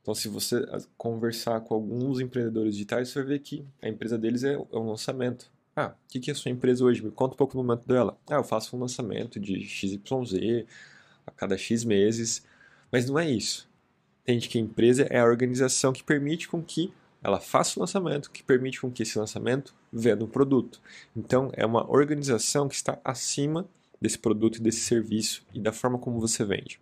Então, 0.00 0.14
se 0.14 0.28
você 0.28 0.64
ah, 0.70 0.78
conversar 0.96 1.60
com 1.60 1.74
alguns 1.74 2.20
empreendedores 2.20 2.74
digitais, 2.74 3.08
você 3.08 3.18
vai 3.18 3.28
ver 3.30 3.38
que 3.40 3.66
a 3.82 3.88
empresa 3.88 4.16
deles 4.16 4.44
é, 4.44 4.54
é 4.54 4.78
um 4.78 4.88
lançamento. 4.88 5.50
Ah, 5.74 5.94
o 5.94 6.20
que 6.20 6.30
é 6.30 6.32
a 6.32 6.36
sua 6.36 6.50
empresa 6.50 6.84
hoje? 6.84 7.02
Me 7.02 7.10
conta 7.10 7.34
um 7.34 7.36
pouco 7.36 7.54
do 7.54 7.64
momento 7.64 7.86
dela. 7.86 8.18
Ah, 8.28 8.34
eu 8.34 8.44
faço 8.44 8.76
um 8.76 8.80
lançamento 8.80 9.40
de 9.40 9.62
XYZ 9.62 10.66
a 11.26 11.30
cada 11.30 11.56
X 11.56 11.84
meses. 11.84 12.44
Mas 12.90 13.08
não 13.08 13.18
é 13.18 13.30
isso. 13.30 13.68
Entende 14.22 14.48
que 14.48 14.58
a 14.58 14.60
empresa 14.60 15.06
é 15.10 15.18
a 15.18 15.24
organização 15.24 15.92
que 15.92 16.04
permite 16.04 16.48
com 16.48 16.62
que 16.62 16.92
ela 17.22 17.40
faça 17.40 17.78
o 17.78 17.80
lançamento, 17.80 18.30
que 18.30 18.42
permite 18.42 18.80
com 18.80 18.90
que 18.90 19.02
esse 19.02 19.18
lançamento 19.18 19.74
venda 19.92 20.24
um 20.24 20.28
produto. 20.28 20.80
Então, 21.16 21.50
é 21.54 21.64
uma 21.64 21.88
organização 21.90 22.68
que 22.68 22.74
está 22.74 22.98
acima 23.04 23.66
desse 24.00 24.18
produto 24.18 24.56
e 24.56 24.60
desse 24.60 24.80
serviço 24.80 25.44
e 25.54 25.60
da 25.60 25.72
forma 25.72 25.98
como 25.98 26.20
você 26.20 26.44
vende. 26.44 26.80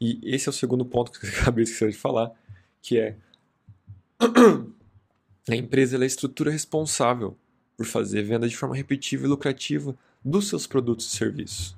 E 0.00 0.20
esse 0.22 0.48
é 0.48 0.50
o 0.50 0.52
segundo 0.52 0.84
ponto 0.84 1.10
que 1.12 1.26
eu 1.26 1.30
acabei 1.42 1.64
esquecendo 1.64 1.90
de 1.90 1.98
falar, 1.98 2.32
que 2.80 2.98
é 2.98 3.16
a 5.52 5.56
empresa 5.56 5.96
é 5.96 6.02
a 6.02 6.06
estrutura 6.06 6.50
responsável 6.50 7.36
por 7.76 7.86
fazer 7.86 8.22
venda 8.22 8.48
de 8.48 8.56
forma 8.56 8.76
repetitiva 8.76 9.24
e 9.24 9.28
lucrativa 9.28 9.96
dos 10.24 10.48
seus 10.48 10.66
produtos 10.66 11.06
e 11.06 11.16
serviços. 11.16 11.74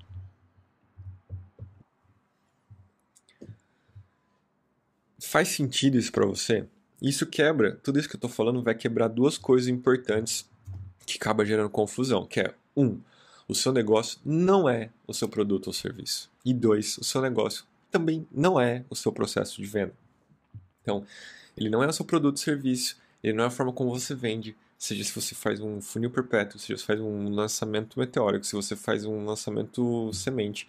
Faz 5.21 5.49
sentido 5.49 5.97
isso 5.97 6.13
para 6.13 6.27
você? 6.27 6.67
Isso 7.01 7.25
quebra, 7.27 7.77
tudo 7.83 7.99
isso 7.99 8.09
que 8.09 8.15
eu 8.15 8.19
estou 8.19 8.31
falando 8.31 8.63
vai 8.63 8.75
quebrar 8.75 9.09
duas 9.09 9.39
coisas 9.39 9.69
importantes 9.69 10.49
que 11.07 11.17
acaba 11.17 11.45
gerando 11.45 11.71
confusão, 11.71 12.27
que 12.27 12.41
é 12.41 12.55
um, 12.77 13.01
o 13.49 13.55
seu 13.55 13.73
negócio 13.73 14.21
não 14.25 14.69
é 14.69 14.91
o 15.07 15.15
seu 15.15 15.29
produto 15.29 15.69
ou 15.69 15.73
serviço. 15.73 16.31
E 16.45 16.53
dois, 16.53 16.99
o 16.99 17.05
seu 17.05 17.21
negócio 17.21 17.65
também 17.91 18.27
não 18.31 18.61
é 18.61 18.85
o 18.89 18.95
seu 18.95 19.13
processo 19.13 19.61
de 19.61 19.67
venda. 19.67 19.95
Então, 20.83 21.05
ele 21.57 21.69
não 21.69 21.83
é 21.83 21.87
o 21.87 21.93
seu 21.93 22.05
produto 22.05 22.37
ou 22.37 22.43
serviço, 22.43 22.97
ele 23.23 23.35
não 23.35 23.45
é 23.45 23.47
a 23.47 23.51
forma 23.51 23.73
como 23.73 23.91
você 23.91 24.15
vende, 24.15 24.57
seja 24.79 25.05
se 25.05 25.15
você 25.15 25.35
faz 25.35 25.61
um 25.61 25.81
funil 25.81 26.11
perpétuo, 26.11 26.59
seja 26.59 26.79
se 26.79 26.85
faz 26.85 27.01
um 27.01 27.31
lançamento 27.31 27.99
meteórico, 27.99 28.45
se 28.45 28.55
você 28.55 28.75
faz 28.77 29.05
um 29.05 29.25
lançamento 29.25 30.13
semente. 30.13 30.69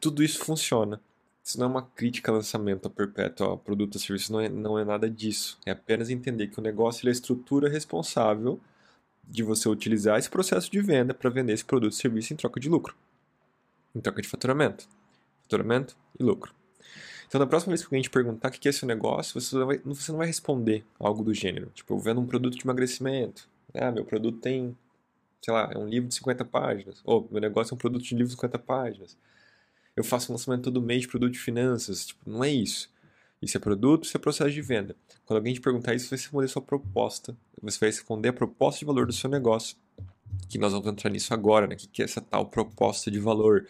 Tudo 0.00 0.22
isso 0.22 0.44
funciona. 0.44 1.00
Isso 1.42 1.58
não 1.58 1.66
é 1.66 1.70
uma 1.70 1.82
crítica 1.82 2.30
a 2.30 2.34
lançamento 2.34 2.86
a 2.86 2.90
perpétuo, 2.90 3.52
a 3.52 3.56
produto 3.56 3.94
ou 3.94 4.00
serviço, 4.00 4.32
não 4.32 4.40
é, 4.40 4.48
não 4.48 4.78
é 4.78 4.84
nada 4.84 5.08
disso. 5.08 5.58
É 5.64 5.70
apenas 5.70 6.10
entender 6.10 6.48
que 6.48 6.58
o 6.58 6.62
negócio 6.62 7.06
é 7.06 7.08
a 7.08 7.12
estrutura 7.12 7.68
responsável 7.68 8.60
de 9.24 9.42
você 9.42 9.68
utilizar 9.68 10.18
esse 10.18 10.28
processo 10.28 10.70
de 10.70 10.80
venda 10.80 11.14
para 11.14 11.30
vender 11.30 11.54
esse 11.54 11.64
produto 11.64 11.92
ou 11.92 11.98
serviço 11.98 12.32
em 12.34 12.36
troca 12.36 12.60
de 12.60 12.68
lucro, 12.68 12.94
em 13.94 14.00
troca 14.00 14.20
de 14.22 14.28
faturamento 14.28 14.86
faturamento 15.48 15.96
e 16.20 16.22
lucro. 16.22 16.52
Então, 17.28 17.38
na 17.38 17.46
próxima 17.46 17.72
vez 17.72 17.82
que 17.82 17.86
alguém 17.86 18.00
te 18.00 18.08
perguntar 18.08 18.48
o 18.48 18.52
que 18.52 18.66
é 18.66 18.70
esse 18.70 18.86
negócio, 18.86 19.38
você 19.38 19.54
não, 19.54 19.66
vai, 19.66 19.78
você 19.84 20.10
não 20.10 20.18
vai 20.18 20.26
responder 20.26 20.82
algo 20.98 21.22
do 21.22 21.34
gênero. 21.34 21.70
Tipo, 21.74 21.92
eu 21.92 21.98
vendo 21.98 22.22
um 22.22 22.26
produto 22.26 22.56
de 22.56 22.64
emagrecimento. 22.64 23.46
Ah, 23.74 23.92
meu 23.92 24.02
produto 24.02 24.38
tem, 24.38 24.74
sei 25.42 25.52
lá, 25.52 25.70
é 25.70 25.76
um 25.76 25.86
livro 25.86 26.08
de 26.08 26.14
50 26.14 26.42
páginas. 26.46 27.02
Ou, 27.04 27.28
meu 27.30 27.38
negócio 27.38 27.72
é 27.72 27.74
um 27.74 27.78
produto 27.78 28.02
de 28.02 28.14
livro 28.14 28.28
de 28.28 28.34
50 28.34 28.58
páginas. 28.60 29.14
Eu 29.94 30.02
faço 30.02 30.32
um 30.32 30.36
lançamento 30.36 30.62
todo 30.62 30.80
mês 30.80 31.02
de 31.02 31.08
produto 31.08 31.32
de 31.32 31.38
finanças. 31.38 32.06
Tipo, 32.06 32.30
não 32.30 32.42
é 32.42 32.50
isso. 32.50 32.90
Isso 33.42 33.58
é 33.58 33.60
produto, 33.60 34.04
isso 34.04 34.16
é 34.16 34.20
processo 34.20 34.50
de 34.50 34.62
venda. 34.62 34.96
Quando 35.26 35.36
alguém 35.36 35.52
te 35.52 35.60
perguntar 35.60 35.94
isso, 35.94 36.06
você 36.06 36.10
vai 36.12 36.18
responder 36.18 36.48
sua 36.48 36.62
proposta. 36.62 37.36
Você 37.62 37.78
vai 37.78 37.90
responder 37.90 38.30
a 38.30 38.32
proposta 38.32 38.78
de 38.78 38.86
valor 38.86 39.06
do 39.06 39.12
seu 39.12 39.28
negócio. 39.28 39.76
Que 40.48 40.56
nós 40.56 40.72
vamos 40.72 40.88
entrar 40.88 41.10
nisso 41.10 41.34
agora, 41.34 41.66
né? 41.66 41.74
O 41.74 41.78
que 41.78 42.00
é 42.00 42.06
essa 42.06 42.22
tal 42.22 42.46
proposta 42.46 43.10
de 43.10 43.18
valor? 43.18 43.66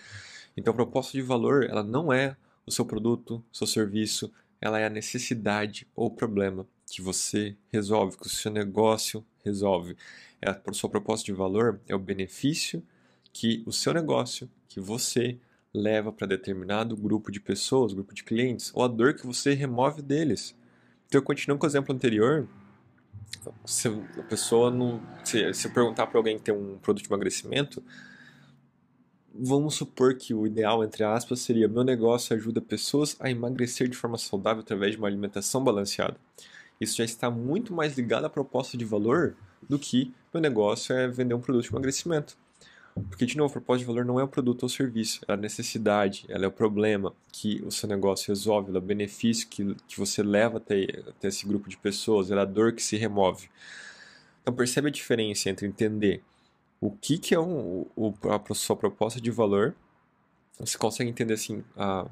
Então, 0.56 0.70
a 0.72 0.74
proposta 0.76 1.10
de 1.10 1.22
valor, 1.22 1.64
ela 1.64 1.82
não 1.82 2.12
é 2.12 2.36
o 2.68 2.72
seu 2.72 2.84
produto, 2.84 3.44
seu 3.52 3.66
serviço, 3.66 4.32
ela 4.60 4.78
é 4.78 4.86
a 4.86 4.90
necessidade 4.90 5.86
ou 5.94 6.10
problema 6.10 6.66
que 6.86 7.02
você 7.02 7.56
resolve, 7.72 8.16
que 8.16 8.26
o 8.26 8.30
seu 8.30 8.50
negócio 8.50 9.24
resolve. 9.44 9.96
É 10.40 10.50
a 10.50 10.72
sua 10.72 10.88
proposta 10.88 11.24
de 11.24 11.32
valor 11.32 11.80
é 11.86 11.94
o 11.94 11.98
benefício 11.98 12.82
que 13.32 13.62
o 13.66 13.72
seu 13.72 13.92
negócio, 13.92 14.50
que 14.68 14.80
você 14.80 15.38
leva 15.72 16.10
para 16.10 16.26
determinado 16.26 16.96
grupo 16.96 17.30
de 17.30 17.40
pessoas, 17.40 17.92
grupo 17.92 18.14
de 18.14 18.24
clientes, 18.24 18.70
ou 18.74 18.82
a 18.82 18.88
dor 18.88 19.14
que 19.14 19.26
você 19.26 19.54
remove 19.54 20.02
deles. 20.02 20.56
Então, 21.06 21.20
continuando 21.22 21.60
com 21.60 21.66
o 21.66 21.68
exemplo 21.68 21.94
anterior, 21.94 22.48
se 23.64 23.88
a 23.88 24.22
pessoa 24.22 24.70
não. 24.70 25.00
Se, 25.24 25.52
se 25.54 25.68
perguntar 25.68 26.06
para 26.06 26.18
alguém 26.18 26.38
que 26.38 26.44
tem 26.44 26.54
um 26.54 26.78
produto 26.78 27.04
de 27.04 27.08
emagrecimento, 27.08 27.82
Vamos 29.34 29.74
supor 29.74 30.14
que 30.14 30.32
o 30.34 30.46
ideal, 30.46 30.82
entre 30.82 31.04
aspas, 31.04 31.40
seria 31.40 31.68
meu 31.68 31.84
negócio 31.84 32.34
ajuda 32.34 32.60
pessoas 32.60 33.16
a 33.20 33.30
emagrecer 33.30 33.88
de 33.88 33.96
forma 33.96 34.18
saudável 34.18 34.62
através 34.62 34.92
de 34.92 34.98
uma 34.98 35.06
alimentação 35.06 35.62
balanceada. 35.62 36.16
Isso 36.80 36.96
já 36.96 37.04
está 37.04 37.30
muito 37.30 37.72
mais 37.72 37.96
ligado 37.96 38.24
à 38.24 38.30
proposta 38.30 38.76
de 38.76 38.84
valor 38.84 39.36
do 39.68 39.78
que 39.78 40.12
meu 40.32 40.40
negócio 40.40 40.94
é 40.94 41.08
vender 41.08 41.34
um 41.34 41.40
produto 41.40 41.64
de 41.64 41.70
emagrecimento. 41.70 42.36
Porque, 43.08 43.26
de 43.26 43.36
novo, 43.36 43.50
a 43.50 43.52
proposta 43.52 43.80
de 43.80 43.84
valor 43.84 44.04
não 44.04 44.18
é 44.18 44.24
o 44.24 44.28
produto 44.28 44.64
ou 44.64 44.68
serviço, 44.68 45.20
é 45.28 45.32
a 45.32 45.36
necessidade, 45.36 46.24
ela 46.28 46.44
é 46.44 46.48
o 46.48 46.52
problema 46.52 47.14
que 47.30 47.62
o 47.64 47.70
seu 47.70 47.88
negócio 47.88 48.28
resolve, 48.28 48.70
ela 48.70 48.78
é 48.78 48.82
o 48.82 48.84
benefício 48.84 49.46
que, 49.48 49.74
que 49.86 49.98
você 49.98 50.22
leva 50.22 50.56
até, 50.56 50.84
até 51.06 51.28
esse 51.28 51.46
grupo 51.46 51.68
de 51.68 51.76
pessoas, 51.76 52.30
ela 52.30 52.40
é 52.40 52.42
a 52.42 52.46
dor 52.46 52.72
que 52.72 52.82
se 52.82 52.96
remove. 52.96 53.48
Então, 54.42 54.52
percebe 54.54 54.88
a 54.88 54.90
diferença 54.90 55.48
entre 55.48 55.66
entender 55.66 56.22
o 56.80 56.90
que, 56.90 57.18
que 57.18 57.34
é 57.34 57.40
um, 57.40 57.86
o, 57.96 58.14
a 58.30 58.54
sua 58.54 58.76
proposta 58.76 59.20
de 59.20 59.30
valor. 59.30 59.74
Você 60.58 60.76
consegue 60.76 61.10
entender 61.10 61.34
assim 61.34 61.64
a, 61.76 62.08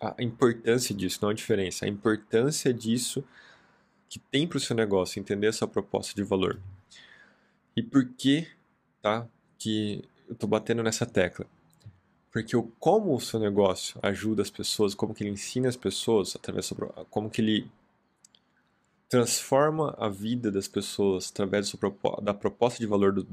a 0.00 0.22
importância 0.22 0.94
disso, 0.94 1.20
não 1.22 1.30
a 1.30 1.34
diferença, 1.34 1.84
a 1.84 1.88
importância 1.88 2.72
disso 2.72 3.24
que 4.08 4.18
tem 4.18 4.46
para 4.46 4.58
o 4.58 4.60
seu 4.60 4.76
negócio, 4.76 5.18
entender 5.18 5.48
a 5.48 5.52
sua 5.52 5.66
proposta 5.66 6.14
de 6.14 6.22
valor. 6.22 6.60
E 7.76 7.82
por 7.82 8.06
que, 8.06 8.46
tá? 9.02 9.26
Que 9.58 10.04
eu 10.28 10.34
estou 10.34 10.48
batendo 10.48 10.82
nessa 10.82 11.06
tecla? 11.06 11.46
Porque 12.30 12.56
o, 12.56 12.64
como 12.78 13.14
o 13.14 13.20
seu 13.20 13.40
negócio 13.40 13.98
ajuda 14.02 14.42
as 14.42 14.50
pessoas, 14.50 14.94
como 14.94 15.14
que 15.14 15.22
ele 15.22 15.30
ensina 15.30 15.68
as 15.68 15.76
pessoas, 15.76 16.36
através 16.36 16.72
como 17.10 17.30
que 17.30 17.40
ele 17.40 17.70
transforma 19.14 19.94
a 19.96 20.08
vida 20.08 20.50
das 20.50 20.66
pessoas 20.66 21.30
através 21.30 21.72
da 22.20 22.34
proposta 22.34 22.80
de 22.80 22.86
valor 22.86 23.12
do, 23.12 23.24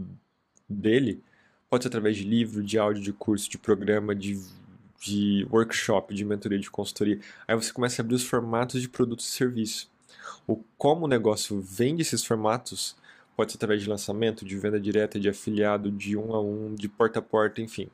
dele, 0.70 1.24
pode 1.68 1.84
ser 1.84 1.88
através 1.88 2.18
de 2.18 2.24
livro, 2.24 2.64
de 2.64 2.78
áudio, 2.78 3.02
de 3.02 3.12
curso, 3.12 3.50
de 3.50 3.58
programa, 3.58 4.14
de, 4.14 4.40
de 5.00 5.48
workshop, 5.50 6.14
de 6.14 6.24
mentoria, 6.24 6.60
de 6.60 6.70
consultoria. 6.70 7.20
Aí 7.48 7.56
você 7.56 7.74
começa 7.74 8.00
a 8.00 8.04
abrir 8.04 8.14
os 8.14 8.24
formatos 8.24 8.80
de 8.80 8.88
produtos 8.88 9.28
e 9.28 9.32
serviços. 9.32 9.90
O 10.46 10.58
como 10.78 11.06
o 11.06 11.08
negócio 11.08 11.60
vende 11.60 12.04
esses 12.04 12.24
formatos 12.24 12.96
pode 13.36 13.52
ser 13.52 13.58
através 13.58 13.82
de 13.82 13.90
lançamento, 13.90 14.46
de 14.46 14.56
venda 14.60 14.80
direta, 14.80 15.20
de 15.20 15.30
afiliado, 15.30 15.90
de 15.90 16.16
um 16.16 16.36
a 16.36 16.40
um, 16.40 16.76
de 16.76 16.88
porta 16.88 17.18
a 17.18 17.24
porta, 17.24 17.60
enfim. 17.60 17.90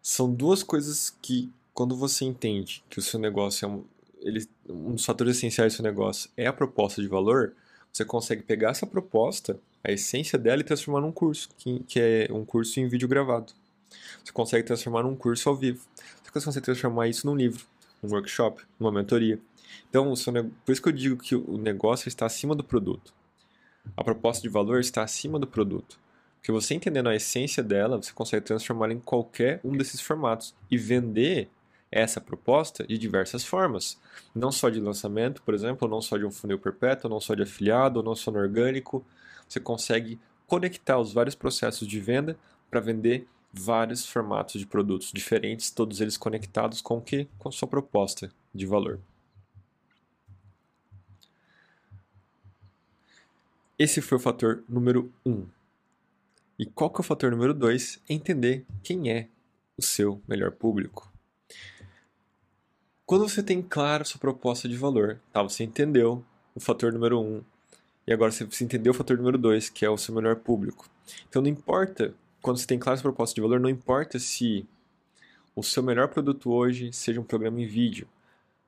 São 0.00 0.32
duas 0.32 0.62
coisas 0.62 1.12
que, 1.20 1.50
quando 1.74 1.96
você 1.96 2.24
entende 2.24 2.84
que 2.88 3.00
o 3.00 3.02
seu 3.02 3.18
negócio 3.18 3.64
é 3.64 3.68
um, 3.68 3.84
ele, 4.20 4.46
um 4.68 4.92
dos 4.92 5.04
fatores 5.04 5.36
essenciais 5.36 5.72
do 5.72 5.76
seu 5.76 5.82
negócio 5.82 6.30
é 6.36 6.46
a 6.46 6.52
proposta 6.52 7.00
de 7.00 7.08
valor, 7.08 7.54
você 7.92 8.04
consegue 8.04 8.42
pegar 8.42 8.70
essa 8.70 8.86
proposta, 8.86 9.58
a 9.82 9.90
essência 9.90 10.38
dela 10.38 10.60
e 10.60 10.64
transformar 10.64 11.00
num 11.00 11.12
curso, 11.12 11.48
que, 11.56 11.80
que 11.80 12.00
é 12.00 12.28
um 12.30 12.44
curso 12.44 12.78
em 12.78 12.88
vídeo 12.88 13.08
gravado. 13.08 13.52
Você 14.24 14.32
consegue 14.32 14.66
transformar 14.66 15.02
num 15.02 15.16
curso 15.16 15.48
ao 15.48 15.56
vivo. 15.56 15.84
Você 16.22 16.44
consegue 16.44 16.64
transformar 16.64 17.08
isso 17.08 17.26
num 17.26 17.34
livro, 17.34 17.64
num 18.02 18.10
workshop, 18.10 18.62
numa 18.78 18.92
mentoria. 18.92 19.38
Então, 19.88 20.12
por 20.64 20.72
isso 20.72 20.82
que 20.82 20.88
eu 20.88 20.92
digo 20.92 21.16
que 21.16 21.34
o 21.34 21.58
negócio 21.58 22.08
está 22.08 22.26
acima 22.26 22.54
do 22.54 22.62
produto. 22.62 23.12
A 23.96 24.04
proposta 24.04 24.42
de 24.42 24.48
valor 24.48 24.80
está 24.80 25.02
acima 25.02 25.38
do 25.38 25.46
produto. 25.46 25.98
Porque 26.36 26.52
você 26.52 26.74
entendendo 26.74 27.08
a 27.08 27.14
essência 27.14 27.62
dela, 27.62 28.00
você 28.00 28.12
consegue 28.12 28.46
transformá-la 28.46 28.92
em 28.92 29.00
qualquer 29.00 29.60
um 29.64 29.76
desses 29.76 30.00
formatos 30.00 30.54
e 30.70 30.78
vender 30.78 31.48
essa 31.90 32.20
proposta 32.20 32.86
de 32.86 32.96
diversas 32.96 33.44
formas. 33.44 33.98
Não 34.34 34.52
só 34.52 34.68
de 34.68 34.80
lançamento, 34.80 35.42
por 35.42 35.54
exemplo, 35.54 35.88
não 35.88 36.00
só 36.00 36.16
de 36.16 36.24
um 36.24 36.30
funil 36.30 36.58
perpétuo, 36.58 37.10
não 37.10 37.20
só 37.20 37.34
de 37.34 37.42
afiliado, 37.42 38.02
não 38.02 38.14
só 38.14 38.30
no 38.30 38.38
orgânico. 38.38 39.04
Você 39.48 39.58
consegue 39.58 40.18
conectar 40.46 40.98
os 40.98 41.12
vários 41.12 41.34
processos 41.34 41.86
de 41.86 42.00
venda 42.00 42.38
para 42.70 42.80
vender 42.80 43.26
vários 43.52 44.06
formatos 44.06 44.60
de 44.60 44.66
produtos 44.66 45.10
diferentes, 45.12 45.70
todos 45.70 46.00
eles 46.00 46.16
conectados 46.16 46.80
com 46.80 46.98
o 46.98 47.00
que? 47.00 47.28
Com 47.38 47.50
sua 47.50 47.66
proposta 47.66 48.32
de 48.54 48.66
valor. 48.66 49.00
Esse 53.78 54.00
foi 54.00 54.18
o 54.18 54.20
fator 54.20 54.62
número 54.68 55.10
1. 55.24 55.30
Um. 55.32 55.46
E 56.58 56.66
qual 56.66 56.90
que 56.90 56.98
é 56.98 57.00
o 57.00 57.04
fator 57.04 57.30
número 57.30 57.54
2? 57.54 58.02
Entender 58.08 58.66
quem 58.82 59.10
é 59.10 59.28
o 59.78 59.82
seu 59.82 60.20
melhor 60.28 60.52
público. 60.52 61.10
Quando 63.10 63.28
você 63.28 63.42
tem 63.42 63.60
claro 63.60 64.04
sua 64.04 64.20
proposta 64.20 64.68
de 64.68 64.76
valor, 64.76 65.18
tá? 65.32 65.42
Você 65.42 65.64
entendeu 65.64 66.24
o 66.54 66.60
fator 66.60 66.92
número 66.92 67.18
1 67.18 67.24
um, 67.24 67.42
e 68.06 68.12
agora 68.12 68.30
você 68.30 68.44
entendeu 68.62 68.92
o 68.92 68.94
fator 68.94 69.16
número 69.16 69.36
2, 69.36 69.68
que 69.68 69.84
é 69.84 69.90
o 69.90 69.98
seu 69.98 70.14
melhor 70.14 70.36
público. 70.36 70.88
Então 71.28 71.42
não 71.42 71.48
importa, 71.48 72.14
quando 72.40 72.58
você 72.58 72.68
tem 72.68 72.78
claro 72.78 73.00
sua 73.00 73.10
proposta 73.10 73.34
de 73.34 73.40
valor, 73.40 73.58
não 73.58 73.68
importa 73.68 74.16
se 74.20 74.64
o 75.56 75.62
seu 75.64 75.82
melhor 75.82 76.06
produto 76.06 76.52
hoje 76.52 76.92
seja 76.92 77.20
um 77.20 77.24
programa 77.24 77.60
em 77.60 77.66
vídeo, 77.66 78.06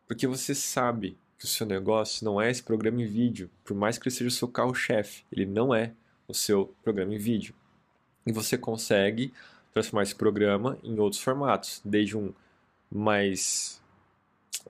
porque 0.08 0.26
você 0.26 0.56
sabe 0.56 1.16
que 1.38 1.44
o 1.44 1.48
seu 1.48 1.64
negócio 1.64 2.24
não 2.24 2.42
é 2.42 2.50
esse 2.50 2.64
programa 2.64 3.00
em 3.00 3.06
vídeo, 3.06 3.48
por 3.64 3.76
mais 3.76 3.96
que 3.96 4.08
ele 4.08 4.14
seja 4.16 4.26
o 4.26 4.32
seu 4.32 4.48
carro-chefe, 4.48 5.22
ele 5.30 5.46
não 5.46 5.72
é 5.72 5.92
o 6.26 6.34
seu 6.34 6.74
programa 6.82 7.14
em 7.14 7.18
vídeo. 7.18 7.54
E 8.26 8.32
você 8.32 8.58
consegue 8.58 9.32
transformar 9.72 10.02
esse 10.02 10.16
programa 10.16 10.76
em 10.82 10.98
outros 10.98 11.22
formatos, 11.22 11.80
desde 11.84 12.16
um 12.16 12.32
mais 12.90 13.80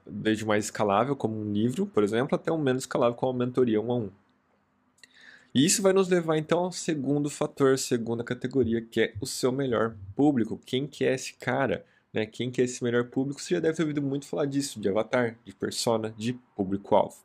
desde 0.06 0.44
mais 0.44 0.66
escalável, 0.66 1.16
como 1.16 1.38
um 1.38 1.52
livro, 1.52 1.86
por 1.86 2.02
exemplo, 2.02 2.34
até 2.34 2.50
um 2.52 2.58
menos 2.58 2.84
escalável, 2.84 3.14
como 3.14 3.32
uma 3.32 3.44
mentoria 3.46 3.80
um 3.80 3.92
a 3.92 3.96
um. 3.96 4.10
E 5.54 5.66
isso 5.66 5.82
vai 5.82 5.92
nos 5.92 6.08
levar 6.08 6.38
então 6.38 6.60
ao 6.60 6.72
segundo 6.72 7.28
fator, 7.28 7.78
segunda 7.78 8.24
categoria, 8.24 8.80
que 8.80 9.00
é 9.00 9.14
o 9.20 9.26
seu 9.26 9.52
melhor 9.52 9.94
público. 10.16 10.58
Quem 10.64 10.86
que 10.86 11.04
é 11.04 11.14
esse 11.14 11.34
cara? 11.34 11.84
Né? 12.12 12.24
Quem 12.24 12.50
que 12.50 12.60
é 12.60 12.64
esse 12.64 12.82
melhor 12.82 13.04
público? 13.04 13.40
Você 13.40 13.54
já 13.54 13.60
deve 13.60 13.76
ter 13.76 13.82
ouvido 13.82 14.00
muito 14.00 14.26
falar 14.26 14.46
disso, 14.46 14.80
de 14.80 14.88
avatar, 14.88 15.36
de 15.44 15.54
persona, 15.54 16.14
de 16.16 16.32
público-alvo. 16.56 17.16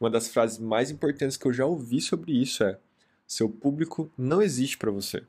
Uma 0.00 0.10
das 0.10 0.26
frases 0.26 0.58
mais 0.58 0.90
importantes 0.90 1.36
que 1.36 1.46
eu 1.46 1.52
já 1.52 1.64
ouvi 1.64 2.00
sobre 2.00 2.32
isso 2.32 2.64
é: 2.64 2.78
seu 3.26 3.48
público 3.48 4.10
não 4.18 4.42
existe 4.42 4.76
para 4.76 4.90
você, 4.90 5.22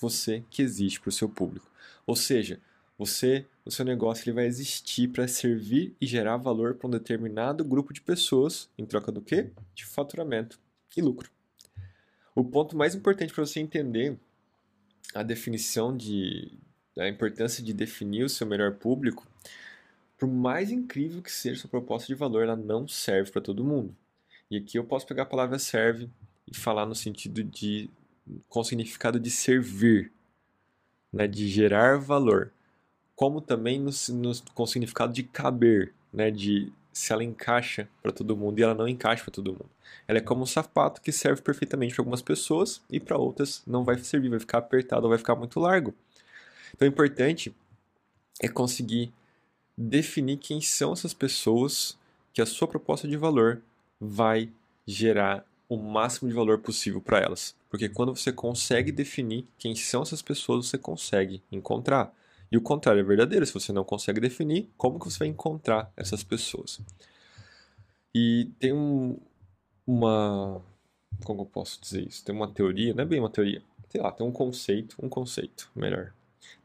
você 0.00 0.44
que 0.50 0.62
existe 0.62 1.00
para 1.00 1.10
o 1.10 1.12
seu 1.12 1.28
público. 1.28 1.70
Ou 2.04 2.16
seja, 2.16 2.60
você, 2.98 3.44
o 3.64 3.70
seu 3.70 3.84
negócio 3.84 4.24
ele 4.24 4.34
vai 4.34 4.46
existir 4.46 5.08
para 5.08 5.28
servir 5.28 5.94
e 6.00 6.06
gerar 6.06 6.36
valor 6.38 6.74
para 6.74 6.86
um 6.86 6.90
determinado 6.90 7.64
grupo 7.64 7.92
de 7.92 8.00
pessoas, 8.00 8.70
em 8.78 8.86
troca 8.86 9.12
do 9.12 9.20
quê? 9.20 9.50
De 9.74 9.84
faturamento 9.84 10.58
e 10.96 11.02
lucro. 11.02 11.30
O 12.34 12.42
ponto 12.44 12.76
mais 12.76 12.94
importante 12.94 13.32
para 13.32 13.44
você 13.44 13.60
entender 13.60 14.18
a 15.14 15.22
definição 15.22 15.96
de, 15.96 16.52
a 16.98 17.08
importância 17.08 17.62
de 17.62 17.72
definir 17.72 18.24
o 18.24 18.28
seu 18.28 18.46
melhor 18.46 18.74
público, 18.74 19.26
por 20.18 20.28
mais 20.28 20.70
incrível 20.70 21.22
que 21.22 21.30
seja 21.30 21.60
sua 21.60 21.70
proposta 21.70 22.06
de 22.06 22.14
valor, 22.14 22.42
ela 22.42 22.56
não 22.56 22.88
serve 22.88 23.30
para 23.30 23.42
todo 23.42 23.64
mundo. 23.64 23.94
E 24.50 24.56
aqui 24.56 24.78
eu 24.78 24.84
posso 24.84 25.06
pegar 25.06 25.24
a 25.24 25.26
palavra 25.26 25.58
serve 25.58 26.08
e 26.46 26.56
falar 26.56 26.86
no 26.86 26.94
sentido 26.94 27.44
de 27.44 27.90
com 28.48 28.60
o 28.60 28.64
significado 28.64 29.20
de 29.20 29.30
servir, 29.30 30.10
né, 31.12 31.26
de 31.26 31.48
gerar 31.48 31.98
valor, 31.98 32.52
como 33.16 33.40
também 33.40 33.80
no, 33.80 33.90
no, 34.10 34.32
com 34.54 34.66
significado 34.66 35.12
de 35.12 35.22
caber, 35.22 35.92
né, 36.12 36.30
de 36.30 36.70
se 36.92 37.12
ela 37.12 37.24
encaixa 37.24 37.88
para 38.02 38.12
todo 38.12 38.36
mundo 38.36 38.58
e 38.58 38.62
ela 38.62 38.74
não 38.74 38.86
encaixa 38.86 39.24
para 39.24 39.32
todo 39.32 39.52
mundo. 39.52 39.70
Ela 40.06 40.18
é 40.18 40.20
como 40.22 40.42
um 40.42 40.46
sapato 40.46 41.00
que 41.00 41.10
serve 41.10 41.42
perfeitamente 41.42 41.94
para 41.94 42.02
algumas 42.02 42.22
pessoas 42.22 42.80
e 42.90 43.00
para 43.00 43.18
outras 43.18 43.62
não 43.66 43.84
vai 43.84 43.98
servir, 43.98 44.28
vai 44.28 44.38
ficar 44.38 44.58
apertado 44.58 45.04
ou 45.04 45.08
vai 45.08 45.18
ficar 45.18 45.34
muito 45.34 45.58
largo. 45.58 45.94
Então, 46.74 46.86
o 46.86 46.90
importante 46.90 47.54
é 48.40 48.48
conseguir 48.48 49.12
definir 49.76 50.38
quem 50.38 50.60
são 50.60 50.92
essas 50.92 51.12
pessoas 51.12 51.98
que 52.32 52.40
a 52.40 52.46
sua 52.46 52.68
proposta 52.68 53.08
de 53.08 53.16
valor 53.16 53.62
vai 54.00 54.50
gerar 54.86 55.44
o 55.68 55.76
máximo 55.76 56.28
de 56.28 56.34
valor 56.34 56.58
possível 56.58 57.00
para 57.00 57.18
elas. 57.18 57.54
Porque 57.68 57.88
quando 57.88 58.14
você 58.14 58.32
consegue 58.32 58.92
definir 58.92 59.46
quem 59.58 59.74
são 59.74 60.02
essas 60.02 60.22
pessoas, 60.22 60.66
você 60.66 60.78
consegue 60.78 61.42
encontrar. 61.50 62.12
E 62.50 62.56
o 62.56 62.60
contrário 62.60 63.00
é 63.00 63.02
verdadeiro. 63.02 63.44
Se 63.44 63.52
você 63.52 63.72
não 63.72 63.84
consegue 63.84 64.20
definir, 64.20 64.68
como 64.76 64.98
que 64.98 65.06
você 65.06 65.20
vai 65.20 65.28
encontrar 65.28 65.92
essas 65.96 66.22
pessoas? 66.22 66.80
E 68.14 68.48
tem 68.58 68.72
um, 68.72 69.18
uma. 69.86 70.62
Como 71.24 71.42
eu 71.42 71.46
posso 71.46 71.80
dizer 71.80 72.06
isso? 72.06 72.24
Tem 72.24 72.34
uma 72.34 72.48
teoria, 72.48 72.94
não 72.94 73.02
é 73.02 73.06
bem 73.06 73.20
uma 73.20 73.30
teoria. 73.30 73.62
Sei 73.88 74.00
lá, 74.00 74.12
tem 74.12 74.26
um 74.26 74.32
conceito, 74.32 74.96
um 75.02 75.08
conceito, 75.08 75.70
melhor. 75.74 76.12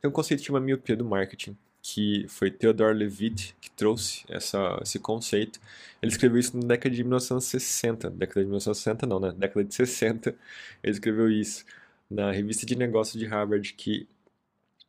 Tem 0.01 0.09
um 0.09 0.13
conceito 0.13 0.41
que 0.41 0.47
chama 0.47 0.59
miopia 0.59 0.95
do 0.95 1.05
marketing, 1.05 1.57
que 1.81 2.25
foi 2.27 2.51
Theodore 2.51 2.97
Levitt 2.97 3.55
que 3.59 3.71
trouxe 3.71 4.23
essa, 4.29 4.79
esse 4.81 4.99
conceito. 4.99 5.59
Ele 6.01 6.11
escreveu 6.11 6.39
isso 6.39 6.57
na 6.57 6.65
década 6.65 6.95
de 6.95 7.03
1960. 7.03 8.09
Década 8.11 8.41
de 8.41 8.45
1960 8.47 9.05
não, 9.05 9.19
né? 9.19 9.33
Década 9.35 9.63
de 9.63 9.73
60. 9.73 10.35
Ele 10.83 10.93
escreveu 10.93 11.29
isso 11.29 11.65
na 12.09 12.31
revista 12.31 12.65
de 12.65 12.75
negócios 12.75 13.19
de 13.19 13.25
Harvard, 13.25 13.73
que 13.73 14.07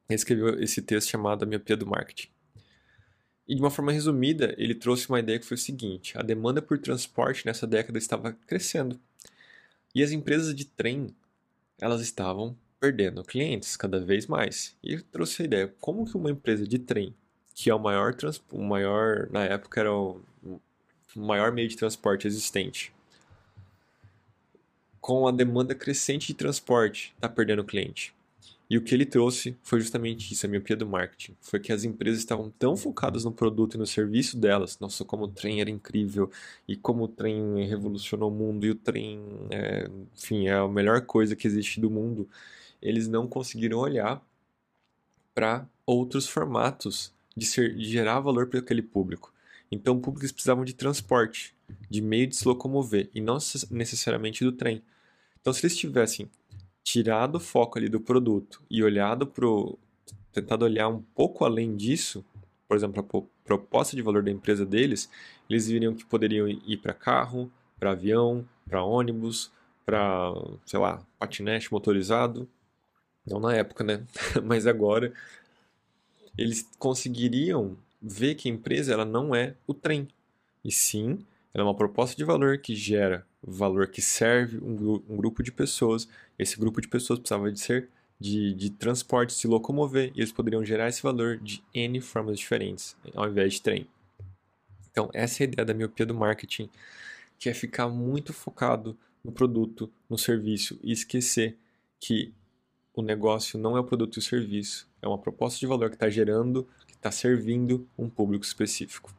escreveu 0.09 0.63
esse 0.63 0.83
texto 0.83 1.11
chamado 1.11 1.43
A 1.43 1.47
Miopia 1.47 1.77
do 1.77 1.87
Marketing. 1.87 2.29
E 3.47 3.55
de 3.55 3.61
uma 3.61 3.71
forma 3.71 3.93
resumida, 3.93 4.55
ele 4.57 4.75
trouxe 4.75 5.09
uma 5.09 5.21
ideia 5.21 5.39
que 5.39 5.47
foi 5.47 5.57
o 5.57 5.61
seguinte: 5.61 6.17
a 6.17 6.23
demanda 6.23 6.63
por 6.63 6.79
transporte 6.79 7.45
nessa 7.45 7.67
década 7.67 7.99
estava 7.99 8.33
crescendo. 8.47 8.99
E 9.95 10.03
as 10.03 10.11
empresas 10.11 10.55
de 10.55 10.65
trem, 10.65 11.15
elas 11.81 12.01
estavam 12.01 12.57
perdendo 12.81 13.23
clientes 13.23 13.77
cada 13.77 14.01
vez 14.01 14.27
mais. 14.27 14.77
E 14.83 14.95
ele 14.95 15.03
trouxe 15.03 15.43
a 15.43 15.45
ideia: 15.45 15.75
como 15.81 16.07
que 16.07 16.17
uma 16.17 16.31
empresa 16.31 16.67
de 16.67 16.79
trem, 16.79 17.15
que 17.55 17.69
é 17.69 17.75
o 17.75 17.79
maior, 17.79 18.15
o 18.51 18.63
maior 18.63 19.29
na 19.31 19.45
época 19.45 19.81
era 19.81 19.93
o 19.93 20.21
maior 21.15 21.53
meio 21.53 21.69
de 21.69 21.77
transporte 21.77 22.27
existente, 22.27 22.93
com 25.01 25.27
a 25.27 25.33
demanda 25.33 25.75
crescente 25.75 26.29
de 26.29 26.35
transporte, 26.35 27.13
está 27.17 27.29
perdendo 27.29 27.65
cliente? 27.65 28.15
E 28.73 28.79
o 28.79 28.81
que 28.81 28.95
ele 28.95 29.05
trouxe 29.05 29.55
foi 29.63 29.81
justamente 29.81 30.33
isso, 30.33 30.47
a 30.47 30.49
miopia 30.49 30.75
do 30.75 30.87
marketing. 30.87 31.37
Foi 31.43 31.61
que 31.61 31.71
as 31.75 31.85
empresas 31.85 32.21
estavam 32.21 32.49
tão 32.49 32.75
focadas 32.75 33.23
no 33.23 33.31
produto 33.31 33.75
e 33.75 33.79
no 33.79 33.87
serviço 33.87 34.35
delas. 34.39 34.79
Nossa, 34.79 35.05
como 35.05 35.25
o 35.25 35.29
trem 35.29 35.61
era 35.61 35.69
incrível 35.69 36.31
e 36.67 36.75
como 36.75 37.05
o 37.05 37.09
trem 37.09 37.67
revolucionou 37.67 38.31
o 38.31 38.35
mundo 38.35 38.65
e 38.65 38.71
o 38.71 38.75
trem, 38.75 39.21
é, 39.51 39.91
enfim, 40.17 40.47
é 40.47 40.55
a 40.55 40.67
melhor 40.67 41.03
coisa 41.03 41.37
que 41.37 41.47
existe 41.47 41.83
do 41.83 41.91
mundo. 41.91 42.27
Eles 42.81 43.07
não 43.09 43.29
conseguiram 43.29 43.77
olhar 43.77 44.27
para 45.35 45.69
outros 45.85 46.27
formatos 46.27 47.13
de, 47.37 47.45
ser, 47.45 47.77
de 47.77 47.85
gerar 47.85 48.21
valor 48.21 48.47
para 48.47 48.61
aquele 48.61 48.81
público. 48.81 49.35
Então, 49.71 50.01
públicos 50.01 50.33
precisavam 50.33 50.65
de 50.65 50.73
transporte, 50.73 51.55
de 51.91 52.01
meio 52.01 52.27
de 52.27 52.37
se 52.37 52.49
locomover 52.49 53.11
e 53.15 53.21
não 53.21 53.37
necessariamente 53.71 54.43
do 54.43 54.53
trem. 54.53 54.83
Então, 55.43 55.53
se 55.53 55.61
eles 55.67 55.77
tivessem 55.77 56.31
tirado 56.83 57.37
o 57.37 57.41
foco 57.41 57.79
ali 57.79 57.89
do 57.89 58.01
produto 58.01 58.63
e 58.71 58.83
olhado 58.83 59.27
pro 59.27 59.79
tentado 60.33 60.65
olhar 60.65 60.89
um 60.89 61.03
pouco 61.15 61.45
além 61.45 61.77
disso, 61.77 62.25
por 62.67 62.77
exemplo, 62.77 63.01
a 63.01 63.23
proposta 63.45 63.95
de 63.95 64.03
valor 64.03 64.23
da 64.23 64.31
empresa 64.31 64.65
deles, 64.65 65.11
eles 65.49 65.69
viriam 65.69 65.95
que 65.95 66.07
poderiam 66.07 66.49
ir 66.49 66.79
para 66.79 66.95
carro, 66.95 67.53
para 67.79 67.91
avião, 67.91 68.49
para 68.67 68.83
ônibus, 68.83 69.53
para, 69.85 70.33
sei 70.65 70.79
lá, 70.79 71.03
patinete 71.19 71.71
motorizado. 71.71 72.49
Não 73.27 73.39
na 73.39 73.55
época, 73.55 73.85
né? 73.85 74.05
Mas 74.43 74.67
agora 74.67 75.13
eles 76.37 76.67
conseguiriam 76.79 77.77
ver 78.01 78.35
que 78.37 78.49
a 78.49 78.53
empresa 78.53 78.93
ela 78.93 79.05
não 79.05 79.35
é 79.35 79.55
o 79.67 79.75
trem, 79.75 80.09
e 80.65 80.73
sim 80.73 81.25
ela 81.53 81.63
é 81.63 81.67
uma 81.67 81.77
proposta 81.77 82.17
de 82.17 82.25
valor 82.25 82.59
que 82.59 82.75
gera 82.75 83.27
valor 83.43 83.89
que 83.89 84.01
serve 84.01 84.59
um, 84.59 85.03
um 85.09 85.17
grupo 85.17 85.43
de 85.43 85.51
pessoas. 85.51 86.09
Esse 86.39 86.59
grupo 86.59 86.81
de 86.81 86.89
pessoas 86.89 87.19
precisava 87.19 87.51
de 87.51 87.61
ser 87.61 87.89
de, 88.23 88.55
de 88.55 88.71
transporte, 88.71 89.33
se 89.33 89.49
locomover, 89.49 90.13
e 90.15 90.21
eles 90.21 90.31
poderiam 90.31 90.65
gerar 90.65 90.89
esse 90.89 91.03
valor 91.03 91.39
de 91.39 91.63
N 91.75 92.01
formas 92.01 92.39
diferentes, 92.39 92.97
ao 93.15 93.29
invés 93.29 93.55
de 93.55 93.63
trem. 93.63 93.87
Então, 94.91 95.11
essa 95.13 95.43
é 95.43 95.47
a 95.47 95.49
ideia 95.49 95.67
da 95.67 95.75
miopia 95.75 96.07
do 96.07 96.15
marketing, 96.15 96.71
que 97.39 97.49
é 97.49 97.55
ficar 97.55 97.89
muito 97.89 98.33
focado 98.33 98.97
no 99.25 99.33
produto, 99.33 99.91
no 100.09 100.17
serviço 100.17 100.79
e 100.83 100.93
esquecer 100.93 101.57
que 101.99 102.33
o 102.95 103.03
negócio 103.03 103.59
não 103.59 103.77
é 103.77 103.81
o 103.81 103.85
produto 103.85 104.17
e 104.17 104.19
o 104.21 104.23
serviço, 104.23 104.89
é 105.01 105.09
uma 105.09 105.19
proposta 105.19 105.59
de 105.59 105.67
valor 105.67 105.89
que 105.89 105.97
está 105.97 106.09
gerando, 106.09 106.69
que 106.87 106.95
está 106.95 107.11
servindo 107.11 107.89
um 107.99 108.09
público 108.09 108.45
específico. 108.45 109.13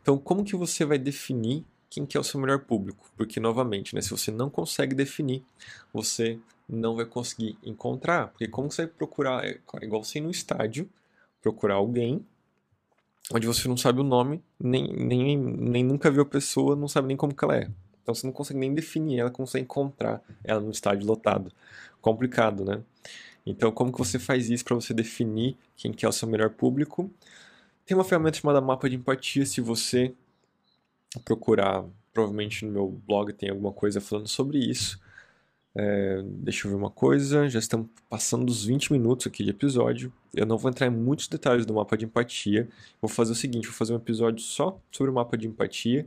Então, 0.00 0.16
como 0.16 0.44
que 0.44 0.56
você 0.56 0.84
vai 0.84 0.98
definir 0.98 1.64
quem 1.92 2.06
que 2.06 2.16
é 2.16 2.20
o 2.20 2.24
seu 2.24 2.40
melhor 2.40 2.60
público? 2.60 3.04
Porque, 3.18 3.38
novamente, 3.38 3.94
né, 3.94 4.00
se 4.00 4.08
você 4.08 4.30
não 4.30 4.48
consegue 4.48 4.94
definir, 4.94 5.44
você 5.92 6.38
não 6.66 6.96
vai 6.96 7.04
conseguir 7.04 7.58
encontrar. 7.62 8.28
Porque 8.28 8.48
como 8.48 8.72
você 8.72 8.86
vai 8.86 8.94
procurar, 8.94 9.44
é 9.44 9.60
igual 9.82 10.02
você 10.02 10.18
ir 10.18 10.22
no 10.22 10.30
estádio, 10.30 10.88
procurar 11.42 11.74
alguém 11.74 12.24
onde 13.30 13.46
você 13.46 13.68
não 13.68 13.76
sabe 13.76 14.00
o 14.00 14.04
nome, 14.04 14.42
nem, 14.58 14.90
nem, 14.90 15.36
nem 15.36 15.84
nunca 15.84 16.10
viu 16.10 16.22
a 16.22 16.26
pessoa, 16.26 16.74
não 16.74 16.88
sabe 16.88 17.08
nem 17.08 17.16
como 17.16 17.34
que 17.34 17.44
ela 17.44 17.58
é. 17.58 17.70
Então 18.02 18.14
você 18.14 18.26
não 18.26 18.32
consegue 18.32 18.58
nem 18.58 18.72
definir 18.72 19.20
ela, 19.20 19.30
consegue 19.30 19.64
encontrar 19.64 20.22
ela 20.42 20.62
no 20.62 20.70
estádio 20.70 21.06
lotado. 21.06 21.52
Complicado, 22.00 22.64
né? 22.64 22.80
Então 23.44 23.70
como 23.70 23.92
que 23.92 23.98
você 23.98 24.18
faz 24.18 24.48
isso 24.48 24.64
para 24.64 24.74
você 24.74 24.94
definir 24.94 25.58
quem 25.76 25.92
que 25.92 26.06
é 26.06 26.08
o 26.08 26.12
seu 26.12 26.26
melhor 26.26 26.48
público? 26.48 27.10
Tem 27.84 27.94
uma 27.94 28.04
ferramenta 28.04 28.38
chamada 28.38 28.62
mapa 28.62 28.88
de 28.88 28.96
empatia, 28.96 29.44
se 29.44 29.60
você 29.60 30.14
procurar, 31.20 31.84
provavelmente 32.12 32.64
no 32.64 32.72
meu 32.72 32.88
blog 33.06 33.32
tem 33.32 33.50
alguma 33.50 33.72
coisa 33.72 34.00
falando 34.00 34.28
sobre 34.28 34.58
isso. 34.58 35.00
É, 35.74 36.22
deixa 36.24 36.66
eu 36.66 36.70
ver 36.70 36.76
uma 36.76 36.90
coisa, 36.90 37.48
já 37.48 37.58
estamos 37.58 37.88
passando 38.08 38.44
dos 38.44 38.64
20 38.64 38.92
minutos 38.92 39.26
aqui 39.26 39.42
de 39.42 39.50
episódio. 39.50 40.12
Eu 40.34 40.44
não 40.44 40.58
vou 40.58 40.70
entrar 40.70 40.86
em 40.86 40.90
muitos 40.90 41.28
detalhes 41.28 41.64
do 41.64 41.74
mapa 41.74 41.96
de 41.96 42.04
empatia. 42.04 42.68
Vou 43.00 43.08
fazer 43.08 43.32
o 43.32 43.34
seguinte, 43.34 43.66
vou 43.68 43.74
fazer 43.74 43.92
um 43.94 43.96
episódio 43.96 44.42
só 44.44 44.78
sobre 44.90 45.10
o 45.10 45.14
mapa 45.14 45.36
de 45.36 45.46
empatia. 45.46 46.06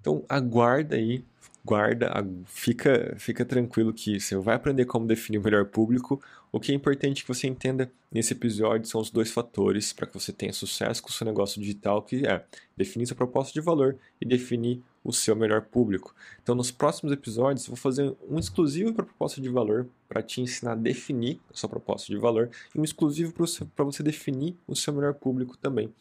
Então 0.00 0.24
aguarda 0.28 0.96
aí 0.96 1.24
guarda, 1.68 2.10
fica, 2.46 3.14
fica 3.18 3.44
tranquilo 3.44 3.92
que 3.92 4.18
você 4.18 4.34
vai 4.36 4.54
aprender 4.54 4.86
como 4.86 5.06
definir 5.06 5.36
o 5.36 5.42
melhor 5.42 5.66
público. 5.66 6.18
O 6.50 6.58
que 6.58 6.72
é 6.72 6.74
importante 6.74 7.22
que 7.22 7.28
você 7.28 7.46
entenda 7.46 7.92
nesse 8.10 8.32
episódio 8.32 8.88
são 8.88 8.98
os 9.02 9.10
dois 9.10 9.30
fatores 9.30 9.92
para 9.92 10.06
que 10.06 10.14
você 10.14 10.32
tenha 10.32 10.50
sucesso 10.50 11.02
com 11.02 11.10
o 11.10 11.12
seu 11.12 11.26
negócio 11.26 11.60
digital, 11.60 12.00
que 12.00 12.26
é 12.26 12.42
definir 12.74 13.06
sua 13.06 13.16
proposta 13.16 13.52
de 13.52 13.60
valor 13.60 13.98
e 14.18 14.24
definir 14.24 14.82
o 15.04 15.12
seu 15.12 15.36
melhor 15.36 15.60
público. 15.60 16.14
Então, 16.42 16.54
nos 16.54 16.70
próximos 16.70 17.12
episódios, 17.12 17.66
vou 17.66 17.76
fazer 17.76 18.16
um 18.26 18.38
exclusivo 18.38 18.94
para 18.94 19.04
proposta 19.04 19.38
de 19.38 19.50
valor, 19.50 19.86
para 20.08 20.22
te 20.22 20.40
ensinar 20.40 20.72
a 20.72 20.74
definir 20.74 21.38
a 21.52 21.56
sua 21.56 21.68
proposta 21.68 22.10
de 22.10 22.18
valor, 22.18 22.48
e 22.74 22.80
um 22.80 22.84
exclusivo 22.84 23.34
para 23.76 23.84
você 23.84 24.02
definir 24.02 24.56
o 24.66 24.74
seu 24.74 24.94
melhor 24.94 25.12
público 25.12 25.54
também. 25.58 25.92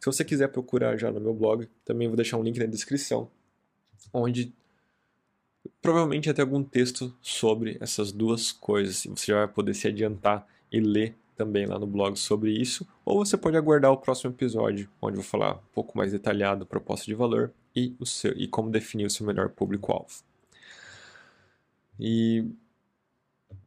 Se 0.00 0.06
você 0.06 0.24
quiser 0.24 0.48
procurar 0.48 0.96
já 0.96 1.12
no 1.12 1.20
meu 1.20 1.32
blog, 1.32 1.68
também 1.84 2.08
vou 2.08 2.16
deixar 2.16 2.36
um 2.36 2.42
link 2.42 2.58
na 2.58 2.66
descrição, 2.66 3.30
onde 4.12 4.52
provavelmente 5.80 6.30
até 6.30 6.42
algum 6.42 6.62
texto 6.62 7.14
sobre 7.20 7.76
essas 7.80 8.12
duas 8.12 8.52
coisas. 8.52 9.04
E 9.04 9.08
você 9.08 9.32
já 9.32 9.38
vai 9.38 9.48
poder 9.48 9.74
se 9.74 9.88
adiantar 9.88 10.46
e 10.70 10.80
ler 10.80 11.16
também 11.36 11.66
lá 11.66 11.78
no 11.78 11.86
blog 11.86 12.16
sobre 12.16 12.52
isso, 12.52 12.86
ou 13.04 13.24
você 13.24 13.36
pode 13.36 13.56
aguardar 13.56 13.90
o 13.90 13.96
próximo 13.96 14.32
episódio, 14.32 14.88
onde 15.02 15.16
eu 15.16 15.22
vou 15.22 15.28
falar 15.28 15.56
um 15.56 15.72
pouco 15.74 15.96
mais 15.98 16.12
detalhado 16.12 16.64
proposta 16.64 17.06
de 17.06 17.14
valor 17.14 17.52
e, 17.74 17.94
o 17.98 18.06
seu, 18.06 18.32
e 18.36 18.46
como 18.46 18.70
definir 18.70 19.06
o 19.06 19.10
seu 19.10 19.26
melhor 19.26 19.48
público-alvo. 19.48 20.22
E 21.98 22.44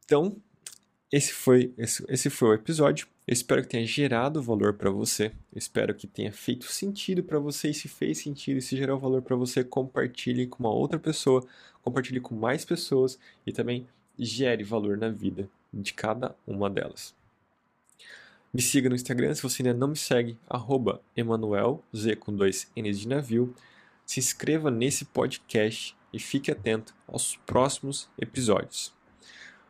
então 0.06 0.38
esse 1.12 1.32
foi 1.34 1.74
esse, 1.78 2.04
esse 2.10 2.30
foi 2.30 2.50
o 2.50 2.54
episódio. 2.54 3.08
Eu 3.26 3.34
espero 3.34 3.62
que 3.62 3.70
tenha 3.70 3.86
gerado 3.86 4.42
valor 4.42 4.74
para 4.74 4.90
você. 4.90 5.28
Eu 5.54 5.58
espero 5.58 5.94
que 5.94 6.06
tenha 6.06 6.32
feito 6.32 6.66
sentido 6.66 7.24
para 7.24 7.40
você. 7.40 7.70
E 7.70 7.74
se 7.74 7.88
fez 7.88 8.20
sentido 8.20 8.58
e 8.58 8.62
se 8.62 8.76
gerou 8.76 9.00
valor 9.00 9.22
para 9.22 9.36
você, 9.36 9.64
compartilhe 9.64 10.48
com 10.48 10.64
uma 10.64 10.74
outra 10.74 11.00
pessoa, 11.00 11.46
compartilhe 11.82 12.20
com 12.20 12.36
mais 12.36 12.66
pessoas 12.66 13.18
e 13.46 13.54
também 13.54 13.88
gere 14.20 14.64
valor 14.64 14.98
na 14.98 15.10
vida 15.10 15.50
de 15.74 15.94
cada 15.94 16.36
uma 16.46 16.70
delas. 16.70 17.16
Me 18.54 18.62
siga 18.62 18.90
no 18.90 18.96
Instagram 18.96 19.34
se 19.36 19.44
você 19.44 19.62
ainda 19.62 19.74
não 19.74 19.90
me 19.90 19.98
segue, 19.98 20.38
arroba 20.50 21.02
Emanuel, 21.16 21.84
Z 21.96 22.16
com 22.16 22.34
dois 22.34 22.70
N's 22.76 23.00
de 23.00 23.08
navio. 23.08 23.54
Se 24.06 24.20
inscreva 24.20 24.72
nesse 24.72 25.06
podcast 25.06 25.96
e 26.12 26.20
fique 26.20 26.50
atento 26.50 26.94
aos 27.08 27.36
próximos 27.46 28.10
episódios. 28.18 28.97